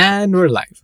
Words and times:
And 0.00 0.32
we're 0.32 0.48
live. 0.48 0.80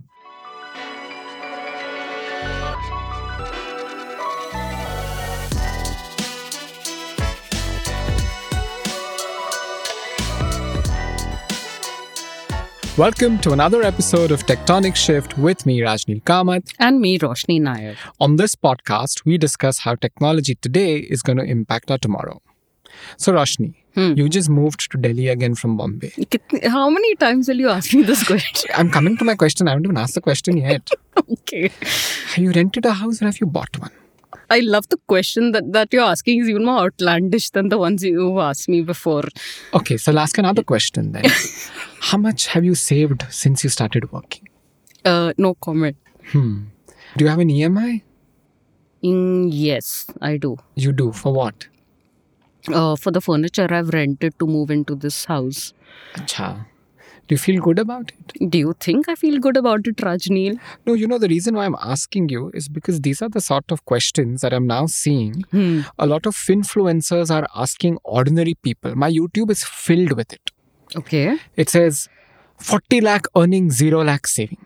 Welcome 12.98 13.38
to 13.38 13.52
another 13.52 13.84
episode 13.84 14.32
of 14.32 14.44
TechTonic 14.46 14.96
Shift 14.96 15.38
with 15.38 15.64
me, 15.64 15.78
Rajneel 15.78 16.24
Kamath. 16.24 16.74
And 16.80 17.00
me, 17.00 17.16
Roshni 17.16 17.60
Nair. 17.60 17.94
On 18.18 18.34
this 18.34 18.56
podcast, 18.56 19.24
we 19.24 19.38
discuss 19.38 19.78
how 19.78 19.94
technology 19.94 20.56
today 20.56 20.96
is 20.96 21.22
going 21.22 21.38
to 21.38 21.44
impact 21.44 21.92
our 21.92 21.98
tomorrow. 21.98 22.42
So, 23.16 23.32
Roshni, 23.32 23.74
Hmm. 23.94 24.12
you 24.16 24.28
just 24.28 24.48
moved 24.50 24.90
to 24.90 24.98
Delhi 24.98 25.28
again 25.28 25.54
from 25.54 25.76
Bombay. 25.76 26.12
How 26.64 26.90
many 26.90 27.14
times 27.16 27.48
will 27.48 27.60
you 27.64 27.68
ask 27.68 27.94
me 27.94 28.02
this 28.02 28.24
question? 28.26 28.70
I'm 28.74 28.90
coming 28.90 29.16
to 29.18 29.24
my 29.24 29.36
question. 29.36 29.68
I 29.68 29.70
haven't 29.70 29.86
even 29.86 29.96
asked 29.96 30.14
the 30.16 30.20
question 30.20 30.56
yet. 30.56 30.90
okay. 31.32 31.68
Have 32.34 32.42
you 32.42 32.50
rented 32.50 32.86
a 32.86 32.92
house 32.92 33.22
or 33.22 33.26
have 33.26 33.38
you 33.40 33.46
bought 33.46 33.78
one? 33.78 33.92
I 34.50 34.60
love 34.60 34.88
the 34.88 34.98
question 35.06 35.52
that, 35.52 35.72
that 35.72 35.92
you're 35.92 36.02
asking 36.02 36.40
is 36.42 36.48
even 36.48 36.64
more 36.64 36.80
outlandish 36.80 37.50
than 37.50 37.68
the 37.68 37.78
ones 37.78 38.02
you've 38.02 38.36
asked 38.38 38.68
me 38.68 38.82
before. 38.82 39.22
Okay, 39.72 39.96
so 39.96 40.10
I'll 40.12 40.18
ask 40.18 40.36
another 40.38 40.62
question 40.72 41.12
then. 41.12 41.24
How 42.00 42.18
much 42.18 42.48
have 42.48 42.64
you 42.64 42.74
saved 42.74 43.24
since 43.30 43.62
you 43.62 43.70
started 43.70 44.10
working? 44.12 44.48
Uh, 45.04 45.32
no 45.38 45.54
comment. 45.54 45.96
Hmm. 46.32 46.64
Do 47.16 47.24
you 47.24 47.30
have 47.30 47.38
an 47.38 47.48
EMI? 47.48 48.02
Mm, 49.04 49.48
yes, 49.52 50.06
I 50.20 50.36
do. 50.36 50.56
You 50.74 50.92
do. 50.92 51.12
For 51.12 51.32
what? 51.32 51.68
Uh, 52.72 52.96
for 52.96 53.10
the 53.10 53.20
furniture 53.20 53.66
I've 53.70 53.90
rented 53.90 54.38
to 54.38 54.46
move 54.46 54.70
into 54.70 54.94
this 54.94 55.26
house. 55.26 55.74
Acha. 56.14 56.66
Do 57.26 57.34
you 57.34 57.38
feel 57.38 57.62
good 57.62 57.78
about 57.78 58.12
it? 58.12 58.50
Do 58.50 58.58
you 58.58 58.74
think 58.78 59.08
I 59.08 59.14
feel 59.14 59.38
good 59.38 59.56
about 59.56 59.86
it, 59.86 59.96
Rajneel? 59.96 60.58
No, 60.84 60.92
you 60.92 61.06
know, 61.06 61.18
the 61.18 61.28
reason 61.28 61.54
why 61.54 61.64
I'm 61.64 61.76
asking 61.80 62.28
you 62.28 62.50
is 62.52 62.68
because 62.68 63.00
these 63.00 63.22
are 63.22 63.30
the 63.30 63.40
sort 63.40 63.70
of 63.70 63.84
questions 63.86 64.42
that 64.42 64.52
I'm 64.52 64.66
now 64.66 64.84
seeing. 64.86 65.42
Hmm. 65.50 65.80
A 65.98 66.06
lot 66.06 66.26
of 66.26 66.34
influencers 66.34 67.34
are 67.34 67.46
asking 67.54 67.96
ordinary 68.04 68.54
people. 68.54 68.94
My 68.94 69.10
YouTube 69.10 69.50
is 69.50 69.64
filled 69.64 70.12
with 70.12 70.34
it. 70.34 70.50
Okay. 70.96 71.38
It 71.56 71.70
says 71.70 72.08
40 72.58 73.00
lakh 73.00 73.26
earning, 73.34 73.70
0 73.70 74.04
lakh 74.04 74.26
saving. 74.26 74.64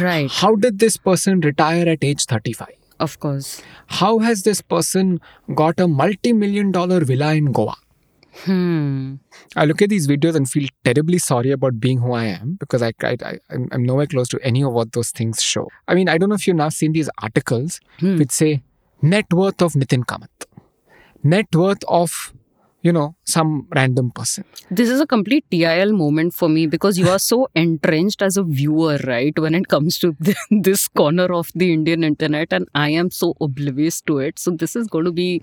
Right. 0.00 0.30
How 0.30 0.54
did 0.56 0.78
this 0.78 0.96
person 0.96 1.40
retire 1.40 1.88
at 1.88 2.02
age 2.02 2.24
35? 2.24 2.68
Of 3.00 3.18
course. 3.18 3.62
How 3.86 4.18
has 4.20 4.42
this 4.42 4.60
person 4.60 5.20
got 5.54 5.80
a 5.80 5.88
multi 5.88 6.32
million 6.32 6.70
dollar 6.70 7.00
villa 7.04 7.34
in 7.34 7.50
Goa? 7.50 7.74
Hmm. 8.44 9.14
I 9.56 9.64
look 9.64 9.82
at 9.82 9.88
these 9.88 10.06
videos 10.06 10.36
and 10.36 10.48
feel 10.48 10.68
terribly 10.84 11.18
sorry 11.18 11.50
about 11.50 11.80
being 11.80 11.98
who 11.98 12.12
I 12.12 12.26
am 12.26 12.56
because 12.60 12.80
I, 12.82 12.92
I, 13.02 13.16
I 13.24 13.38
I'm, 13.50 13.68
I'm 13.72 13.82
nowhere 13.84 14.06
close 14.06 14.28
to 14.28 14.38
any 14.42 14.62
of 14.62 14.72
what 14.72 14.92
those 14.92 15.10
things 15.10 15.42
show. 15.42 15.68
I 15.88 15.94
mean, 15.94 16.08
I 16.08 16.16
don't 16.18 16.28
know 16.28 16.36
if 16.36 16.46
you've 16.46 16.56
now 16.56 16.68
seen 16.68 16.92
these 16.92 17.10
articles 17.18 17.80
Hmm. 17.98 18.18
which 18.18 18.30
say 18.30 18.62
net 19.02 19.32
worth 19.32 19.60
of 19.62 19.72
Nitin 19.72 20.04
Kamath, 20.04 20.46
net 21.24 21.46
worth 21.54 21.82
of 21.88 22.32
you 22.82 22.92
know 22.92 23.14
some 23.24 23.66
random 23.74 24.10
person. 24.10 24.44
This 24.70 24.88
is 24.88 25.00
a 25.00 25.06
complete 25.06 25.44
TIL 25.50 25.92
moment 25.92 26.34
for 26.34 26.48
me 26.48 26.66
because 26.66 26.98
you 26.98 27.08
are 27.08 27.18
so 27.18 27.48
entrenched 27.54 28.22
as 28.22 28.36
a 28.36 28.42
viewer, 28.42 28.98
right? 29.06 29.38
When 29.38 29.54
it 29.54 29.68
comes 29.68 29.98
to 29.98 30.14
th- 30.22 30.36
this 30.50 30.88
corner 30.88 31.32
of 31.32 31.50
the 31.54 31.72
Indian 31.72 32.04
internet, 32.04 32.52
and 32.52 32.68
I 32.74 32.90
am 32.90 33.10
so 33.10 33.34
oblivious 33.40 34.00
to 34.02 34.18
it. 34.18 34.38
So, 34.38 34.50
this 34.52 34.76
is 34.76 34.86
going 34.86 35.04
to 35.04 35.12
be 35.12 35.42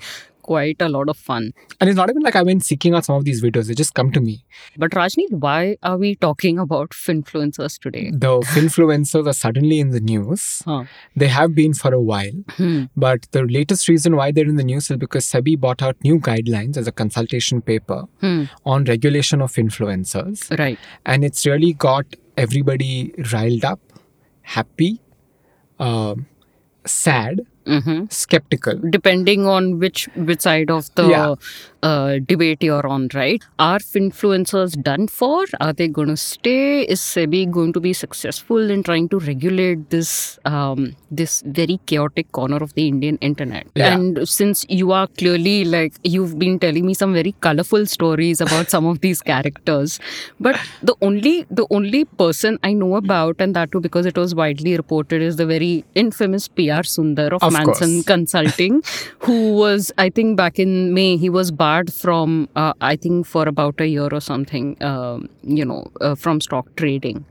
quite 0.51 0.81
a 0.81 0.89
lot 0.89 1.09
of 1.13 1.17
fun. 1.17 1.51
And 1.79 1.89
it's 1.89 1.97
not 2.01 2.09
even 2.09 2.23
like 2.27 2.35
I 2.35 2.43
went 2.49 2.65
seeking 2.69 2.95
out 2.99 3.05
some 3.09 3.15
of 3.17 3.25
these 3.29 3.41
videos; 3.43 3.67
they 3.71 3.75
just 3.81 3.93
come 3.99 4.11
to 4.17 4.21
me. 4.27 4.35
But, 4.83 4.91
Rajni, 4.99 5.25
why 5.45 5.77
are 5.83 5.97
we 6.03 6.15
talking 6.27 6.59
about 6.65 6.97
finfluencers 7.01 7.77
today? 7.87 8.05
The 8.25 8.33
influencers 8.63 9.27
are 9.33 9.37
suddenly 9.41 9.79
in 9.85 9.91
the 9.97 9.99
news. 10.11 10.47
Huh. 10.65 10.83
They 11.15 11.27
have 11.37 11.53
been 11.61 11.73
for 11.83 11.93
a 11.93 12.01
while. 12.01 12.39
Hmm. 12.57 12.83
But 13.07 13.27
the 13.37 13.43
latest 13.57 13.87
reason 13.93 14.15
why 14.21 14.31
they're 14.31 14.51
in 14.55 14.55
the 14.63 14.63
news 14.71 14.89
is 14.91 14.97
because 15.05 15.25
SEBI 15.25 15.59
brought 15.65 15.83
out 15.89 15.97
new 16.09 16.19
guidelines 16.19 16.77
as 16.77 16.87
a 16.87 16.91
consultation 17.03 17.61
paper 17.73 18.03
Hmm. 18.21 18.43
on 18.75 18.85
regulation 18.93 19.41
of 19.49 19.53
influencers. 19.65 20.45
Right. 20.65 20.79
And 21.05 21.23
it's 21.31 21.45
really 21.45 21.73
got 21.87 22.15
everybody 22.45 23.13
riled 23.33 23.65
up, 23.73 23.79
happy, 24.57 24.91
um, 25.79 26.25
sad, 26.85 27.41
hmm 27.67 28.05
skeptical. 28.09 28.79
Depending 28.89 29.45
on 29.45 29.79
which 29.79 30.07
which 30.15 30.41
side 30.41 30.69
of 30.71 30.89
the 30.95 31.07
Yeah. 31.09 31.35
uh, 31.83 32.19
debate 32.31 32.63
you're 32.63 32.87
on, 32.87 33.07
right? 33.13 33.43
Are 33.59 33.79
influencers 34.01 34.75
done 34.87 35.07
for? 35.07 35.45
Are 35.59 35.73
they 35.73 35.87
going 35.87 36.09
to 36.09 36.17
stay? 36.17 36.81
Is 36.95 37.01
SEBI 37.01 37.41
going 37.51 37.73
to 37.73 37.79
be 37.79 37.93
successful 37.93 38.69
in 38.75 38.83
trying 38.83 39.09
to 39.09 39.19
regulate 39.19 39.89
this 39.89 40.39
um, 40.45 40.95
this 41.11 41.35
very 41.59 41.79
chaotic 41.85 42.31
corner 42.31 42.57
of 42.67 42.73
the 42.75 42.87
Indian 42.87 43.17
internet? 43.31 43.67
Yeah. 43.75 43.93
And 43.95 44.27
since 44.27 44.65
you 44.69 44.91
are 44.91 45.07
clearly 45.23 45.65
like 45.65 45.93
you've 46.03 46.37
been 46.39 46.59
telling 46.59 46.85
me 46.85 46.93
some 46.93 47.13
very 47.13 47.33
colorful 47.47 47.85
stories 47.85 48.41
about 48.41 48.69
some 48.69 48.85
of 48.85 49.01
these 49.01 49.21
characters, 49.21 49.99
but 50.39 50.59
the 50.81 50.95
only 51.01 51.45
the 51.49 51.67
only 51.69 52.05
person 52.05 52.59
I 52.63 52.73
know 52.73 52.95
about, 52.95 53.35
and 53.39 53.55
that 53.55 53.71
too 53.71 53.79
because 53.81 54.05
it 54.05 54.17
was 54.17 54.33
widely 54.35 54.75
reported, 54.77 55.21
is 55.21 55.35
the 55.37 55.45
very 55.45 55.85
infamous 55.95 56.47
PR 56.47 56.83
Sundar 56.95 57.31
of, 57.33 57.43
Of 57.43 57.53
Mansun. 57.57 58.05
Consulting, 58.05 58.81
who 59.19 59.53
was 59.53 59.91
I 59.97 60.09
think 60.09 60.37
back 60.37 60.59
in 60.59 60.93
May 60.93 61.17
he 61.17 61.29
was 61.29 61.51
barred 61.51 61.93
from 61.93 62.49
uh, 62.55 62.73
I 62.81 62.95
think 62.95 63.25
for 63.25 63.47
about 63.47 63.79
a 63.81 63.87
year 63.87 64.07
or 64.11 64.21
something, 64.21 64.81
um, 64.83 65.29
you 65.43 65.65
know, 65.65 65.91
uh, 66.01 66.15
from 66.15 66.41
stock 66.41 66.67
trading. 66.75 67.25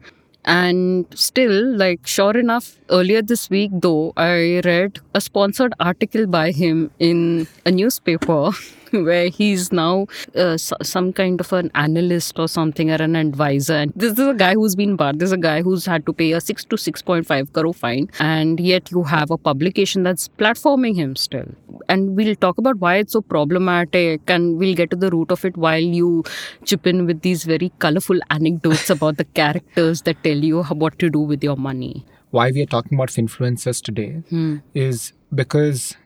And 0.44 1.06
still, 1.12 1.76
like, 1.76 2.06
sure 2.06 2.37
enough, 2.37 2.78
earlier 2.91 3.20
this 3.20 3.50
week, 3.50 3.72
though, 3.72 4.12
I 4.16 4.60
read 4.64 5.00
a 5.12 5.20
sponsored 5.20 5.75
article 5.81 6.26
by 6.26 6.53
him 6.53 6.93
in 7.00 7.48
a 7.64 7.72
newspaper 7.72 8.50
where 9.09 9.29
he's 9.29 9.73
now 9.73 10.07
uh, 10.35 10.57
some 10.57 11.13
kind 11.13 11.41
of 11.41 11.53
an 11.53 11.71
analyst 11.75 12.39
or 12.39 12.49
something 12.49 12.91
or 12.91 12.97
an 13.03 13.17
advisor. 13.17 13.75
And 13.75 13.93
this 13.97 14.13
is 14.13 14.19
a 14.19 14.35
guy 14.35 14.55
who's 14.55 14.75
been 14.77 14.97
barred. 14.97 15.19
This 15.19 15.29
is 15.29 15.33
a 15.33 15.39
guy 15.39 15.63
who's 15.63 15.87
had 15.87 16.07
to 16.07 16.13
pay 16.13 16.33
a 16.33 16.41
6 16.41 16.65
to 16.67 16.77
6.5 16.77 17.53
crore 17.53 17.75
fine. 17.75 18.11
And 18.19 18.61
yet 18.61 18.91
you 18.91 19.03
have 19.05 19.31
a 19.31 19.37
publication 19.39 20.03
that's 20.03 20.29
platforming 20.29 20.95
him 20.97 21.17
still. 21.17 21.47
And 21.89 22.17
we'll 22.17 22.35
talk 22.37 22.59
about 22.59 22.79
why 22.79 22.97
it's 22.97 23.13
so 23.13 23.21
problematic 23.21 24.29
and 24.29 24.59
we'll 24.59 24.75
get 24.75 24.91
to 24.91 24.97
the 24.97 25.11
root 25.11 25.31
of 25.31 25.45
it 25.45 25.57
while 25.57 25.79
you 25.81 26.25
chip 26.65 26.87
in 26.87 27.07
with 27.07 27.23
these 27.23 27.45
very 27.45 27.73
colorful 27.79 28.19
anecdotes 28.31 28.91
about 28.91 29.17
the 29.17 29.25
characters 29.25 30.03
that 30.03 30.23
tell 30.25 30.37
you 30.37 30.63
what 30.65 30.99
to 30.99 31.11
do 31.11 31.21
with 31.21 31.43
your 31.45 31.57
money. 31.57 32.05
Why 32.31 32.51
we 32.51 32.63
are 32.63 32.67
talking 32.67 32.99
about 32.99 33.11
influencers 33.11 33.81
today 33.83 34.23
Hmm. 34.31 34.57
is 34.75 35.13
because 35.35 35.97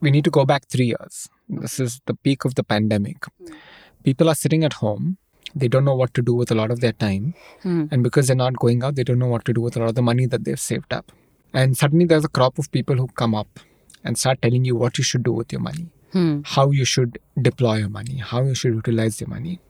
we 0.00 0.10
need 0.10 0.24
to 0.24 0.30
go 0.30 0.44
back 0.44 0.66
three 0.68 0.86
years. 0.86 1.28
This 1.50 1.80
is 1.80 2.00
the 2.06 2.14
peak 2.14 2.44
of 2.44 2.54
the 2.54 2.62
pandemic. 2.62 3.24
People 4.04 4.28
are 4.28 4.34
sitting 4.34 4.64
at 4.64 4.74
home. 4.74 5.18
They 5.54 5.68
don't 5.68 5.84
know 5.84 5.96
what 5.96 6.14
to 6.14 6.22
do 6.22 6.32
with 6.34 6.50
a 6.50 6.54
lot 6.54 6.70
of 6.70 6.80
their 6.80 6.92
time. 6.92 7.34
Hmm. 7.62 7.86
And 7.90 8.02
because 8.02 8.28
they're 8.28 8.36
not 8.36 8.56
going 8.56 8.82
out, 8.84 8.94
they 8.94 9.02
don't 9.04 9.18
know 9.18 9.26
what 9.26 9.44
to 9.46 9.52
do 9.52 9.60
with 9.60 9.76
a 9.76 9.80
lot 9.80 9.88
of 9.88 9.94
the 9.96 10.02
money 10.02 10.26
that 10.26 10.44
they've 10.44 10.60
saved 10.60 10.92
up. 10.92 11.10
And 11.52 11.76
suddenly 11.76 12.04
there's 12.04 12.24
a 12.24 12.28
crop 12.28 12.58
of 12.58 12.70
people 12.70 12.96
who 12.96 13.08
come 13.08 13.34
up 13.34 13.58
and 14.04 14.16
start 14.16 14.40
telling 14.40 14.64
you 14.64 14.76
what 14.76 14.96
you 14.96 15.04
should 15.04 15.24
do 15.24 15.32
with 15.32 15.52
your 15.52 15.60
money, 15.60 15.88
Hmm. 16.12 16.40
how 16.44 16.70
you 16.70 16.84
should 16.84 17.18
deploy 17.40 17.78
your 17.78 17.88
money, 17.88 18.18
how 18.18 18.42
you 18.42 18.54
should 18.54 18.74
utilize 18.74 19.20
your 19.20 19.28
money. 19.28 19.60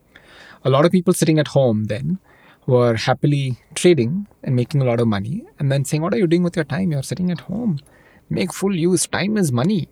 A 0.64 0.70
lot 0.70 0.84
of 0.84 0.92
people 0.92 1.14
sitting 1.14 1.38
at 1.38 1.48
home 1.48 1.84
then 1.84 2.18
were 2.66 2.94
happily 2.96 3.58
trading 3.74 4.26
and 4.44 4.54
making 4.54 4.82
a 4.82 4.84
lot 4.84 5.00
of 5.00 5.08
money 5.08 5.42
and 5.58 5.72
then 5.72 5.84
saying, 5.84 6.02
What 6.02 6.12
are 6.14 6.18
you 6.18 6.26
doing 6.26 6.42
with 6.42 6.56
your 6.56 6.64
time? 6.66 6.92
You're 6.92 7.02
sitting 7.02 7.30
at 7.30 7.40
home. 7.40 7.78
Make 8.28 8.52
full 8.52 8.76
use. 8.76 9.06
Time 9.06 9.36
is 9.38 9.50
money. 9.50 9.88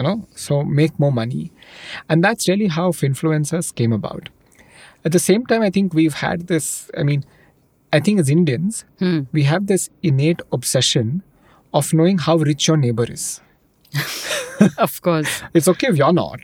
You 0.00 0.06
know, 0.06 0.26
so 0.34 0.62
make 0.64 0.98
more 0.98 1.12
money. 1.12 1.52
And 2.08 2.24
that's 2.24 2.48
really 2.48 2.68
how 2.68 2.90
influencers 2.92 3.74
came 3.74 3.92
about. 3.92 4.30
At 5.04 5.12
the 5.12 5.18
same 5.18 5.44
time, 5.44 5.60
I 5.60 5.68
think 5.68 5.92
we've 5.92 6.14
had 6.14 6.46
this, 6.46 6.90
I 6.96 7.02
mean, 7.02 7.22
I 7.92 8.00
think 8.00 8.18
as 8.18 8.30
Indians, 8.30 8.84
Hmm. 8.98 9.20
we 9.32 9.42
have 9.42 9.66
this 9.66 9.90
innate 10.02 10.40
obsession 10.52 11.22
of 11.74 11.92
knowing 11.92 12.16
how 12.16 12.36
rich 12.36 12.66
your 12.68 12.78
neighbor 12.78 13.04
is. 13.12 13.42
of 14.78 15.02
course. 15.02 15.42
It's 15.52 15.68
okay 15.68 15.88
if 15.88 15.96
you're 15.96 16.14
not, 16.14 16.40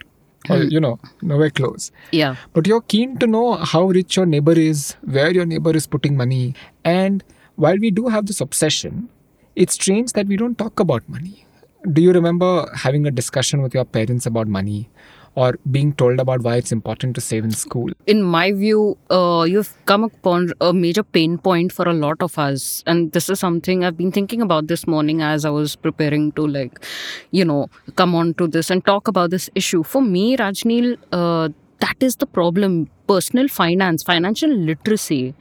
or, 0.50 0.58
you 0.64 0.78
know, 0.80 0.98
nowhere 1.22 1.48
close. 1.50 1.90
Yeah. 2.12 2.36
But 2.52 2.66
you're 2.66 2.82
keen 2.82 3.16
to 3.18 3.26
know 3.26 3.54
how 3.54 3.84
rich 3.86 4.16
your 4.16 4.26
neighbor 4.26 4.52
is, 4.52 4.96
where 5.02 5.30
your 5.30 5.46
neighbor 5.46 5.74
is 5.74 5.86
putting 5.86 6.14
money. 6.16 6.54
And 6.84 7.24
while 7.54 7.78
we 7.78 7.90
do 7.90 8.08
have 8.08 8.26
this 8.26 8.42
obsession, 8.42 9.08
it's 9.54 9.74
strange 9.74 10.12
that 10.12 10.26
we 10.26 10.36
don't 10.36 10.58
talk 10.58 10.78
about 10.78 11.08
money. 11.08 11.45
Do 11.92 12.02
you 12.02 12.12
remember 12.12 12.68
having 12.74 13.06
a 13.06 13.10
discussion 13.10 13.62
with 13.62 13.74
your 13.74 13.84
parents 13.84 14.26
about 14.26 14.48
money 14.48 14.88
or 15.34 15.58
being 15.70 15.92
told 15.92 16.18
about 16.18 16.40
why 16.42 16.56
it's 16.56 16.72
important 16.72 17.14
to 17.14 17.20
save 17.20 17.44
in 17.44 17.50
school? 17.50 17.90
in 18.06 18.22
my 18.22 18.52
view, 18.52 18.96
uh, 19.10 19.44
you've 19.48 19.72
come 19.84 20.04
upon 20.04 20.52
a 20.60 20.72
major 20.72 21.02
pain 21.02 21.38
point 21.38 21.72
for 21.72 21.86
a 21.88 21.92
lot 21.92 22.22
of 22.22 22.38
us. 22.38 22.82
And 22.86 23.12
this 23.12 23.28
is 23.28 23.38
something 23.38 23.84
I've 23.84 23.96
been 23.96 24.10
thinking 24.10 24.40
about 24.42 24.66
this 24.68 24.86
morning 24.86 25.22
as 25.22 25.44
I 25.44 25.50
was 25.50 25.76
preparing 25.76 26.32
to, 26.32 26.46
like, 26.46 26.84
you 27.30 27.44
know, 27.44 27.68
come 27.96 28.14
on 28.14 28.34
to 28.34 28.48
this 28.48 28.70
and 28.70 28.84
talk 28.84 29.08
about 29.08 29.30
this 29.30 29.50
issue. 29.54 29.82
For 29.82 30.02
me, 30.02 30.36
Rajneel, 30.36 30.96
uh, 31.12 31.50
that 31.80 31.96
is 32.00 32.16
the 32.16 32.26
problem. 32.26 32.88
Personal 33.06 33.48
finance, 33.48 34.02
financial 34.02 34.50
literacy 34.50 35.34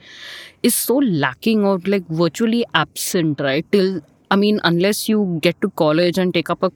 is 0.62 0.76
so 0.76 0.98
lacking 0.98 1.64
or 1.64 1.80
like 1.86 2.08
virtually 2.10 2.66
absent, 2.74 3.40
right? 3.40 3.66
Till 3.72 4.02
I 4.36 4.38
mean, 4.38 4.60
unless 4.66 5.08
you 5.08 5.40
get 5.42 5.60
to 5.62 5.70
college 5.82 6.18
and 6.18 6.34
take 6.34 6.50
up 6.50 6.64
a 6.64 6.72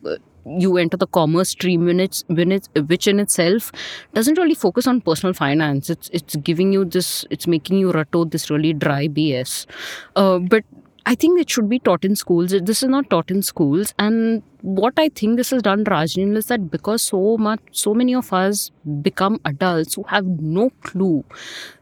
you 0.57 0.77
enter 0.77 0.97
the 0.97 1.06
commerce 1.06 1.50
stream 1.50 1.85
when 1.85 2.00
it's, 2.00 2.23
when 2.27 2.51
it's, 2.51 2.69
which 2.88 3.07
in 3.07 3.19
itself 3.19 3.71
doesn't 4.13 4.38
really 4.38 4.56
focus 4.56 4.88
on 4.88 5.01
personal 5.01 5.33
finance 5.33 5.89
it's 5.91 6.09
it's 6.11 6.38
giving 6.38 6.71
you 6.73 6.85
this 6.85 7.25
it's 7.29 7.45
making 7.45 7.77
you 7.77 7.91
rattle 7.91 8.25
this 8.25 8.50
really 8.50 8.71
dry 8.73 9.07
bs 9.07 9.67
uh, 10.15 10.39
but 10.39 10.63
I 11.06 11.15
think 11.15 11.39
it 11.41 11.50
should 11.50 11.69
be 11.69 11.79
taught 11.79 12.06
in 12.06 12.15
schools. 12.15 12.51
This 12.51 12.83
is 12.83 12.89
not 12.89 13.09
taught 13.09 13.31
in 13.31 13.41
schools. 13.41 13.94
And 13.97 14.44
what 14.61 14.94
I 14.97 15.09
think 15.09 15.38
this 15.38 15.51
has 15.51 15.61
done, 15.61 15.83
Rajneel, 15.85 16.35
is 16.38 16.47
that 16.47 16.69
because 16.69 17.01
so 17.01 17.38
much, 17.38 17.59
so 17.71 17.94
many 17.94 18.13
of 18.15 18.31
us 18.33 18.71
become 19.01 19.39
adults 19.45 19.95
who 19.95 20.03
have 20.03 20.25
no 20.25 20.71
clue, 20.81 21.23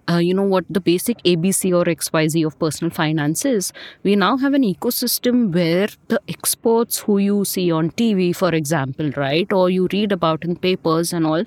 uh, 0.10 0.18
you 0.18 0.34
know, 0.34 0.44
what 0.44 0.64
the 0.70 0.80
basic 0.80 1.18
ABC 1.24 1.74
or 1.76 1.84
XYZ 1.84 2.46
of 2.46 2.58
personal 2.60 2.92
finance 2.92 3.46
is, 3.46 3.74
we 4.04 4.16
now 4.16 4.38
have 4.38 4.54
an 4.54 4.64
ecosystem 4.64 5.54
where 5.54 5.88
the 6.08 6.22
experts 6.30 7.00
who 7.00 7.18
you 7.18 7.44
see 7.44 7.72
on 7.72 7.92
TV, 7.92 8.36
for 8.36 8.54
example, 8.54 9.12
right, 9.18 9.52
or 9.52 9.70
you 9.70 9.88
read 9.92 10.12
about 10.12 10.44
in 10.46 10.56
papers 10.56 11.12
and 11.12 11.26
all, 11.26 11.44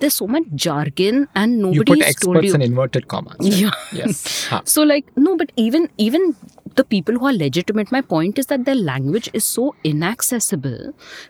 there's 0.00 0.14
so 0.14 0.26
much 0.26 0.44
jargon 0.54 1.28
and 1.34 1.58
nobody 1.58 1.98
you 1.98 2.04
experts 2.04 2.46
you. 2.48 2.54
in 2.54 2.62
inverted 2.62 3.08
commas. 3.08 3.36
right? 3.40 3.52
Yeah. 3.52 3.70
Yes. 3.92 4.46
Huh. 4.54 4.60
So 4.64 4.82
like 4.82 5.06
no, 5.16 5.36
but 5.36 5.50
even 5.56 5.88
even 5.96 6.36
the 6.76 6.84
people 6.84 7.14
who 7.18 7.26
are 7.26 7.32
legitimate, 7.32 7.90
my 7.90 8.00
point 8.00 8.38
is 8.38 8.46
that 8.46 8.64
their 8.64 8.74
language 8.74 9.30
is 9.32 9.44
so 9.44 9.74
inaccessible. 9.84 10.63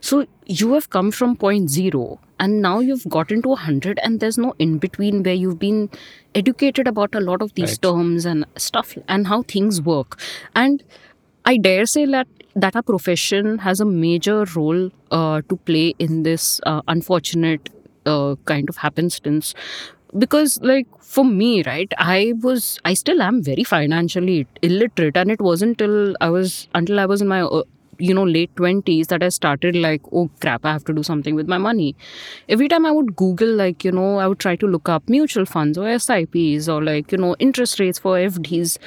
So 0.01 0.27
you 0.47 0.73
have 0.75 0.91
come 0.91 1.11
from 1.11 1.37
point 1.37 1.71
zero 1.71 2.21
and 2.39 2.61
now 2.63 2.79
you've 2.81 3.09
gotten 3.09 3.43
to 3.43 3.53
a 3.53 3.57
hundred 3.57 3.99
and 4.03 4.21
there's 4.21 4.39
no 4.39 4.55
in 4.59 4.79
between 4.79 5.23
where 5.23 5.35
you've 5.35 5.59
been 5.59 5.91
educated 6.35 6.89
about 6.89 7.15
a 7.15 7.21
lot 7.21 7.43
of 7.43 7.55
these 7.55 7.71
Right. 7.71 7.83
terms 7.83 8.27
and 8.27 8.45
stuff 8.57 8.97
and 9.09 9.27
how 9.27 9.43
things 9.43 9.81
work. 9.83 10.19
And 10.55 10.83
I 11.45 11.57
dare 11.59 11.87
say 11.87 12.07
that 12.07 12.29
that 12.57 12.77
our 12.77 12.83
profession 12.83 13.59
has 13.59 13.81
a 13.81 13.85
major 13.85 14.45
role 14.57 14.91
uh, 15.11 15.43
to 15.49 15.57
play 15.57 15.95
in 15.99 16.23
this 16.23 16.61
uh, 16.65 16.83
unfortunate 16.89 17.69
uh, 18.07 18.37
kind 18.45 18.69
of 18.69 18.77
happenstance 18.77 19.55
because 20.17 20.59
like 20.63 20.87
for 21.01 21.25
me 21.25 21.63
right 21.67 21.93
i 21.99 22.33
was 22.43 22.79
i 22.85 22.95
still 22.95 23.21
am 23.21 23.43
very 23.43 23.65
financially 23.65 24.47
illiterate 24.63 25.17
and 25.17 25.31
it 25.31 25.41
wasn't 25.41 25.77
till 25.79 26.15
i 26.21 26.29
was 26.31 26.69
until 26.75 27.01
i 27.01 27.07
was 27.07 27.21
in 27.21 27.29
my 27.29 27.41
uh, 27.43 27.63
you 27.99 28.15
know 28.15 28.25
late 28.25 28.55
20s 28.57 29.09
that 29.09 29.23
i 29.23 29.29
started 29.29 29.77
like 29.77 30.03
oh 30.13 30.29
crap 30.41 30.65
i 30.65 30.73
have 30.73 30.85
to 30.85 30.93
do 30.93 31.03
something 31.03 31.35
with 31.35 31.49
my 31.49 31.59
money 31.59 31.95
every 32.49 32.69
time 32.69 32.87
i 32.87 32.91
would 32.91 33.15
google 33.17 33.53
like 33.55 33.85
you 33.85 33.93
know 33.93 34.19
i 34.19 34.27
would 34.27 34.39
try 34.39 34.57
to 34.57 34.67
look 34.67 34.89
up 34.89 35.09
mutual 35.09 35.45
funds 35.47 35.79
or 35.79 35.99
sips 35.99 36.69
or 36.69 36.83
like 36.83 37.13
you 37.13 37.19
know 37.19 37.35
interest 37.39 37.79
rates 37.81 37.99
for 37.99 38.17
fds 38.17 38.79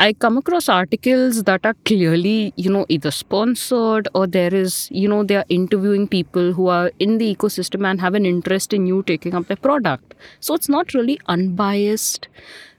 I 0.00 0.12
come 0.12 0.38
across 0.38 0.68
articles 0.68 1.42
that 1.42 1.66
are 1.66 1.74
clearly, 1.84 2.52
you 2.56 2.70
know, 2.70 2.86
either 2.88 3.10
sponsored 3.10 4.06
or 4.14 4.28
there 4.28 4.54
is, 4.54 4.88
you 4.92 5.08
know, 5.08 5.24
they 5.24 5.34
are 5.34 5.44
interviewing 5.48 6.06
people 6.06 6.52
who 6.52 6.68
are 6.68 6.92
in 7.00 7.18
the 7.18 7.34
ecosystem 7.34 7.84
and 7.84 8.00
have 8.00 8.14
an 8.14 8.24
interest 8.24 8.72
in 8.72 8.86
you 8.86 9.02
taking 9.02 9.34
up 9.34 9.48
their 9.48 9.56
product. 9.56 10.14
So 10.38 10.54
it's 10.54 10.68
not 10.68 10.94
really 10.94 11.18
unbiased 11.26 12.28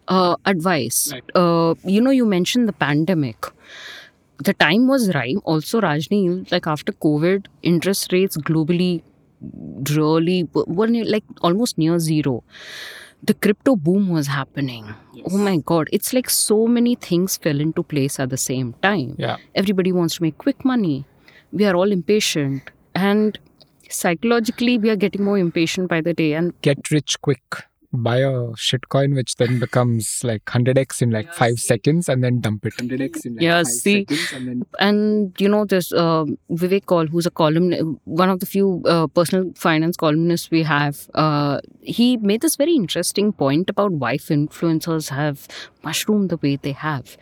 uh, 0.07 0.37
advice. 0.45 1.11
Right. 1.11 1.23
Uh, 1.35 1.75
you 1.83 1.99
know, 1.99 2.11
you 2.11 2.25
mentioned 2.25 2.69
the 2.69 2.73
pandemic. 2.73 3.45
The 4.39 4.53
time 4.53 4.87
was 4.87 5.13
right. 5.13 5.35
Also, 5.43 5.81
Rajni, 5.81 6.49
like 6.51 6.67
after 6.67 6.91
COVID, 6.93 7.47
interest 7.61 8.13
rates 8.13 8.37
globally 8.37 9.01
really 9.91 10.47
were 10.53 10.87
near, 10.87 11.05
like 11.05 11.23
almost 11.41 11.77
near 11.77 11.99
zero 11.99 12.43
the 13.23 13.33
crypto 13.33 13.75
boom 13.75 14.09
was 14.09 14.27
happening. 14.27 14.93
Oh 15.31 15.37
my 15.37 15.57
god, 15.57 15.89
it's 15.91 16.13
like 16.13 16.29
so 16.29 16.67
many 16.67 16.95
things 16.95 17.37
fell 17.37 17.59
into 17.59 17.83
place 17.83 18.19
at 18.19 18.29
the 18.29 18.37
same 18.37 18.73
time. 18.81 19.15
Yeah. 19.17 19.37
Everybody 19.55 19.91
wants 19.91 20.15
to 20.15 20.23
make 20.23 20.37
quick 20.37 20.63
money. 20.63 21.05
We 21.51 21.65
are 21.65 21.75
all 21.75 21.91
impatient 21.91 22.71
and 22.95 23.37
psychologically 23.89 24.77
we 24.77 24.89
are 24.89 24.95
getting 24.95 25.23
more 25.23 25.37
impatient 25.37 25.89
by 25.89 26.01
the 26.01 26.13
day 26.13 26.33
and 26.33 26.53
Get 26.61 26.91
rich 26.91 27.19
quick. 27.21 27.43
Buy 27.91 28.17
a 28.17 28.31
shitcoin 28.53 29.15
which 29.15 29.35
then 29.37 29.57
becomes 29.59 30.21
like 30.23 30.45
100x 30.45 31.01
in 31.01 31.09
like 31.09 31.33
five 31.33 31.57
seconds 31.59 32.07
and 32.07 32.23
then 32.23 32.39
dump 32.39 32.65
it. 32.67 32.73
100x 32.77 33.25
in 33.25 33.33
like 33.35 33.41
Yeah, 33.41 33.57
five 33.63 33.67
see. 33.67 34.05
seconds 34.07 34.33
and 34.33 34.47
then 34.47 34.63
and 34.79 35.33
you 35.39 35.49
know 35.49 35.65
there's 35.65 35.91
uh, 35.91 36.25
Vivek 36.51 36.85
Kaul 36.85 37.07
who's 37.07 37.25
a 37.25 37.31
column 37.31 37.99
one 38.05 38.29
of 38.29 38.41
the 38.41 38.45
few 38.45 38.83
uh, 38.85 39.07
personal 39.07 39.51
finance 39.55 39.97
columnists 39.97 40.51
we 40.51 40.61
have 40.63 41.09
uh, 41.15 41.61
he 41.81 42.17
made 42.17 42.41
this 42.41 42.55
very 42.55 42.75
interesting 42.75 43.33
point 43.33 43.69
about 43.71 43.91
why 43.91 44.17
influencers 44.17 45.09
have 45.09 45.47
mushroomed 45.83 46.29
the 46.29 46.37
way 46.37 46.57
they 46.57 46.73
have 46.73 47.17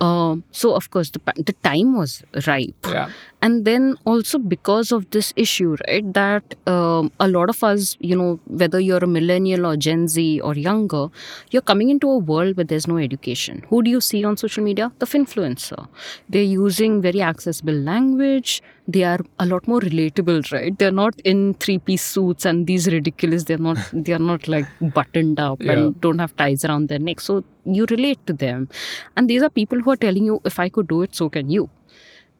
um, 0.00 0.44
so 0.52 0.74
of 0.74 0.90
course 0.90 1.10
the, 1.10 1.20
the 1.36 1.52
time 1.64 1.96
was 1.96 2.22
ripe. 2.46 2.86
Yeah. 2.86 3.10
and 3.42 3.64
then 3.64 3.96
also 4.04 4.38
because 4.38 4.90
of 4.92 5.08
this 5.10 5.32
issue 5.36 5.76
right 5.86 6.12
that 6.12 6.54
um, 6.66 7.10
a 7.20 7.28
lot 7.28 7.48
of 7.50 7.62
us 7.62 7.96
you 8.00 8.16
know 8.16 8.38
whether 8.46 8.80
you're 8.80 9.02
a 9.02 9.06
millennial 9.06 9.66
or 9.66 9.76
gen 9.76 10.08
z 10.08 10.40
or 10.40 10.54
younger 10.54 11.08
you're 11.50 11.62
coming 11.62 11.90
into 11.90 12.08
a 12.10 12.18
world 12.18 12.56
where 12.56 12.64
there's 12.64 12.86
no 12.86 12.96
education. 12.98 13.64
Who 13.68 13.82
do 13.82 13.90
you 13.90 14.00
see 14.00 14.24
on 14.24 14.36
social 14.36 14.64
media? 14.64 14.92
The 14.98 15.06
influencer. 15.06 15.86
They're 16.28 16.42
using 16.42 17.00
very 17.00 17.22
accessible 17.22 17.74
language 17.74 18.62
they 18.90 19.02
are 19.04 19.18
a 19.38 19.44
lot 19.46 19.66
more 19.68 19.80
relatable 19.80 20.50
right? 20.50 20.76
They're 20.78 20.90
not 20.98 21.18
in 21.20 21.54
three 21.54 21.78
piece 21.78 22.02
suits 22.02 22.46
and 22.46 22.66
these 22.66 22.86
ridiculous 22.92 23.44
they're 23.44 23.58
not 23.58 23.76
they're 23.92 24.18
not 24.18 24.48
like 24.48 24.66
buttoned 24.98 25.38
up 25.38 25.60
Yeah. 25.62 25.72
and 25.72 26.00
don't 26.00 26.18
have 26.18 26.34
ties 26.36 26.64
around 26.64 26.88
their 26.88 26.98
neck. 26.98 27.20
So 27.20 27.44
you 27.64 27.86
relate 27.90 28.26
to 28.26 28.32
them. 28.32 28.68
And 29.16 29.28
these 29.28 29.42
are 29.42 29.50
people 29.50 29.80
who 29.80 29.90
are 29.90 29.96
telling 29.96 30.24
you 30.24 30.40
if 30.52 30.58
i 30.58 30.68
could 30.70 30.88
do 30.88 31.02
it 31.02 31.14
so 31.14 31.28
can 31.28 31.50
you. 31.50 31.68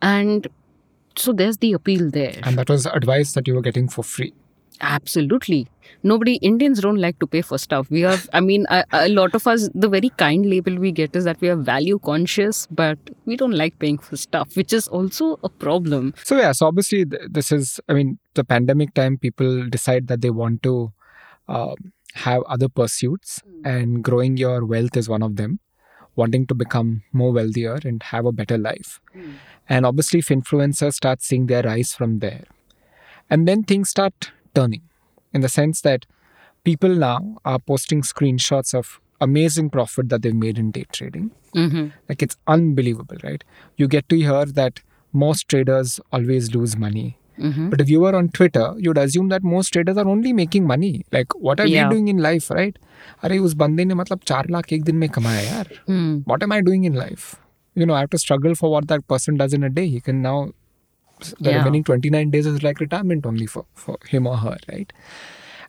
And 0.01 0.49
so 1.17 1.33
there's 1.33 1.59
the 1.59 1.73
appeal 1.75 2.11
there. 2.11 2.35
And 2.45 2.57
that 2.59 2.71
was 2.71 2.87
advice 2.87 3.33
that 3.33 3.47
you 3.49 3.55
were 3.55 3.63
getting 3.63 3.89
for 3.89 4.03
free. 4.03 4.33
Absolutely. 4.81 5.67
Nobody 6.03 6.35
indians 6.37 6.81
don't 6.81 6.99
like 6.99 7.19
to 7.19 7.27
pay 7.27 7.41
for 7.43 7.59
stuff. 7.59 7.91
We 7.91 8.05
are 8.05 8.19
i 8.33 8.41
mean 8.41 8.67
a, 8.69 8.85
a 8.93 9.09
lot 9.09 9.35
of 9.35 9.47
us 9.47 9.69
the 9.75 9.89
very 9.89 10.11
kind 10.11 10.47
label 10.47 10.77
we 10.77 10.93
get 10.93 11.17
is 11.17 11.25
that 11.25 11.41
we 11.41 11.49
are 11.49 11.57
value 11.57 11.99
conscious 11.99 12.67
but 12.71 12.99
we 13.25 13.37
don't 13.37 13.53
like 13.53 13.79
paying 13.79 13.99
for 13.99 14.17
stuff 14.17 14.57
which 14.57 14.73
is 14.73 14.89
also 14.89 15.39
a 15.43 15.49
problem. 15.49 16.15
So 16.25 16.37
yeah, 16.37 16.53
so 16.53 16.67
obviously 16.67 17.05
this 17.05 17.51
is, 17.53 17.81
I 17.89 17.95
mean, 17.95 18.19
the 18.35 18.45
pandemic 18.45 18.95
time, 18.95 19.19
people 19.19 19.69
decide 19.69 20.07
that 20.09 20.21
they 20.21 20.31
want 20.31 20.63
to 20.63 20.93
um, 21.49 21.93
have 22.15 22.43
other 22.43 22.69
pursuits, 22.69 23.43
and 23.65 24.03
growing 24.05 24.37
your 24.37 24.65
wealth 24.65 24.97
is 24.97 25.09
one 25.09 25.23
of 25.23 25.37
them. 25.37 25.61
Wanting 26.17 26.47
to 26.49 26.55
become 26.55 27.03
more 27.13 27.33
wealthier 27.33 27.79
and 27.85 28.03
have 28.03 28.27
a 28.27 28.33
better 28.33 28.59
life, 28.59 29.01
and 29.69 29.87
obviously, 29.87 30.19
if 30.19 30.29
influencers 30.29 30.95
start 30.95 31.23
seeing 31.23 31.47
their 31.47 31.63
rise 31.63 31.95
from 31.95 32.19
there, 32.19 32.45
and 33.31 33.47
then 33.47 33.63
things 33.63 33.91
start 33.91 34.33
turning, 34.58 34.82
in 35.34 35.42
the 35.42 35.50
sense 35.50 35.82
that 35.82 36.06
people 36.64 36.90
now 36.96 37.38
are 37.46 37.60
posting 37.60 38.02
screenshots 38.02 38.74
of 38.74 39.00
amazing 39.22 39.70
profit 39.70 40.10
that 40.10 40.22
they've 40.22 40.36
made 40.36 40.58
in 40.58 40.72
day 40.72 40.86
trading. 40.92 41.32
hmm 41.54 41.88
Like 42.10 42.22
it's 42.22 42.38
unbelievable, 42.48 43.18
right? 43.24 43.44
You 43.78 43.88
get 43.88 44.08
to 44.10 44.18
hear 44.18 44.46
that 44.46 44.82
most 45.26 45.48
traders 45.50 46.00
always 46.12 46.54
lose 46.56 46.76
money. 46.86 47.06
hmm 47.44 47.70
But 47.70 47.82
if 47.84 47.90
you 47.90 48.00
were 48.02 48.16
on 48.18 48.28
Twitter, 48.38 48.64
you'd 48.78 48.98
assume 49.04 49.30
that 49.30 49.44
most 49.44 49.74
traders 49.76 49.98
are 49.98 50.08
only 50.08 50.34
making 50.40 50.66
money. 50.72 50.92
Like, 51.18 51.36
what 51.48 51.60
are 51.60 51.68
Yeah. 51.68 51.88
we 51.88 51.96
doing 51.96 52.08
in 52.14 52.22
life, 52.26 52.50
right? 52.58 52.78
अरे 53.24 53.38
उस 53.48 53.54
बंदे 53.62 53.86
ने 53.86 53.94
मतलब 54.02 54.20
चार 54.32 54.50
लाख 54.56 54.74
एक 54.74 54.84
दिन 54.84 54.96
में 55.04 55.10
कमाया 55.20 55.42
यार. 55.42 55.72
Hmm. 55.90 56.12
What 56.32 56.44
am 56.48 56.54
I 56.58 56.62
doing 56.70 56.86
in 56.92 57.00
life? 57.04 57.26
You 57.82 57.88
know, 57.90 57.96
I 57.98 58.02
have 58.06 58.12
to 58.16 58.22
struggle 58.26 58.56
for 58.64 58.72
what 58.76 58.88
that 58.94 59.08
person 59.14 59.40
does 59.44 59.54
in 59.60 59.64
a 59.70 59.72
day. 59.80 59.86
He 59.96 60.00
can 60.10 60.22
now, 60.28 60.36
the 61.41 61.51
Yeah. 61.51 61.59
remaining 61.59 61.85
29 61.85 62.31
days 62.31 62.47
is 62.47 62.63
like 62.63 62.81
retirement 62.81 63.27
only 63.27 63.47
for, 63.47 63.65
for 63.75 63.99
him 64.09 64.27
or 64.27 64.37
her, 64.39 64.57
right? 64.71 64.93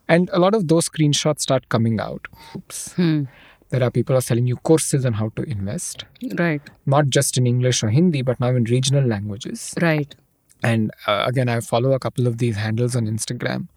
And 0.08 0.29
a 0.34 0.39
lot 0.39 0.56
of 0.56 0.68
those 0.68 0.89
screenshots 0.89 1.41
start 1.41 1.70
coming 1.70 2.00
out. 2.00 2.27
Oops. 2.56 2.94
Hmm. 2.94 3.24
There 3.70 3.84
are 3.84 3.91
people 3.91 4.15
are 4.15 4.22
selling 4.22 4.48
you 4.48 4.56
courses 4.58 5.06
on 5.06 5.13
how 5.13 5.29
to 5.36 5.44
invest 5.44 6.06
right 6.39 6.62
not 6.88 7.10
just 7.10 7.38
in 7.38 7.46
English 7.46 7.84
or 7.84 7.89
Hindi, 7.89 8.24
but 8.24 8.39
now 8.39 8.48
in 8.48 8.63
regional 8.63 9.03
languages. 9.03 9.75
right 9.79 10.15
And 10.63 10.89
uh, 11.08 11.24
again, 11.27 11.48
I 11.50 11.60
follow 11.60 11.91
a 11.94 12.00
couple 12.00 12.25
of 12.25 12.39
these 12.39 12.56
handles 12.58 12.96
on 12.96 13.06
Instagram, 13.06 13.68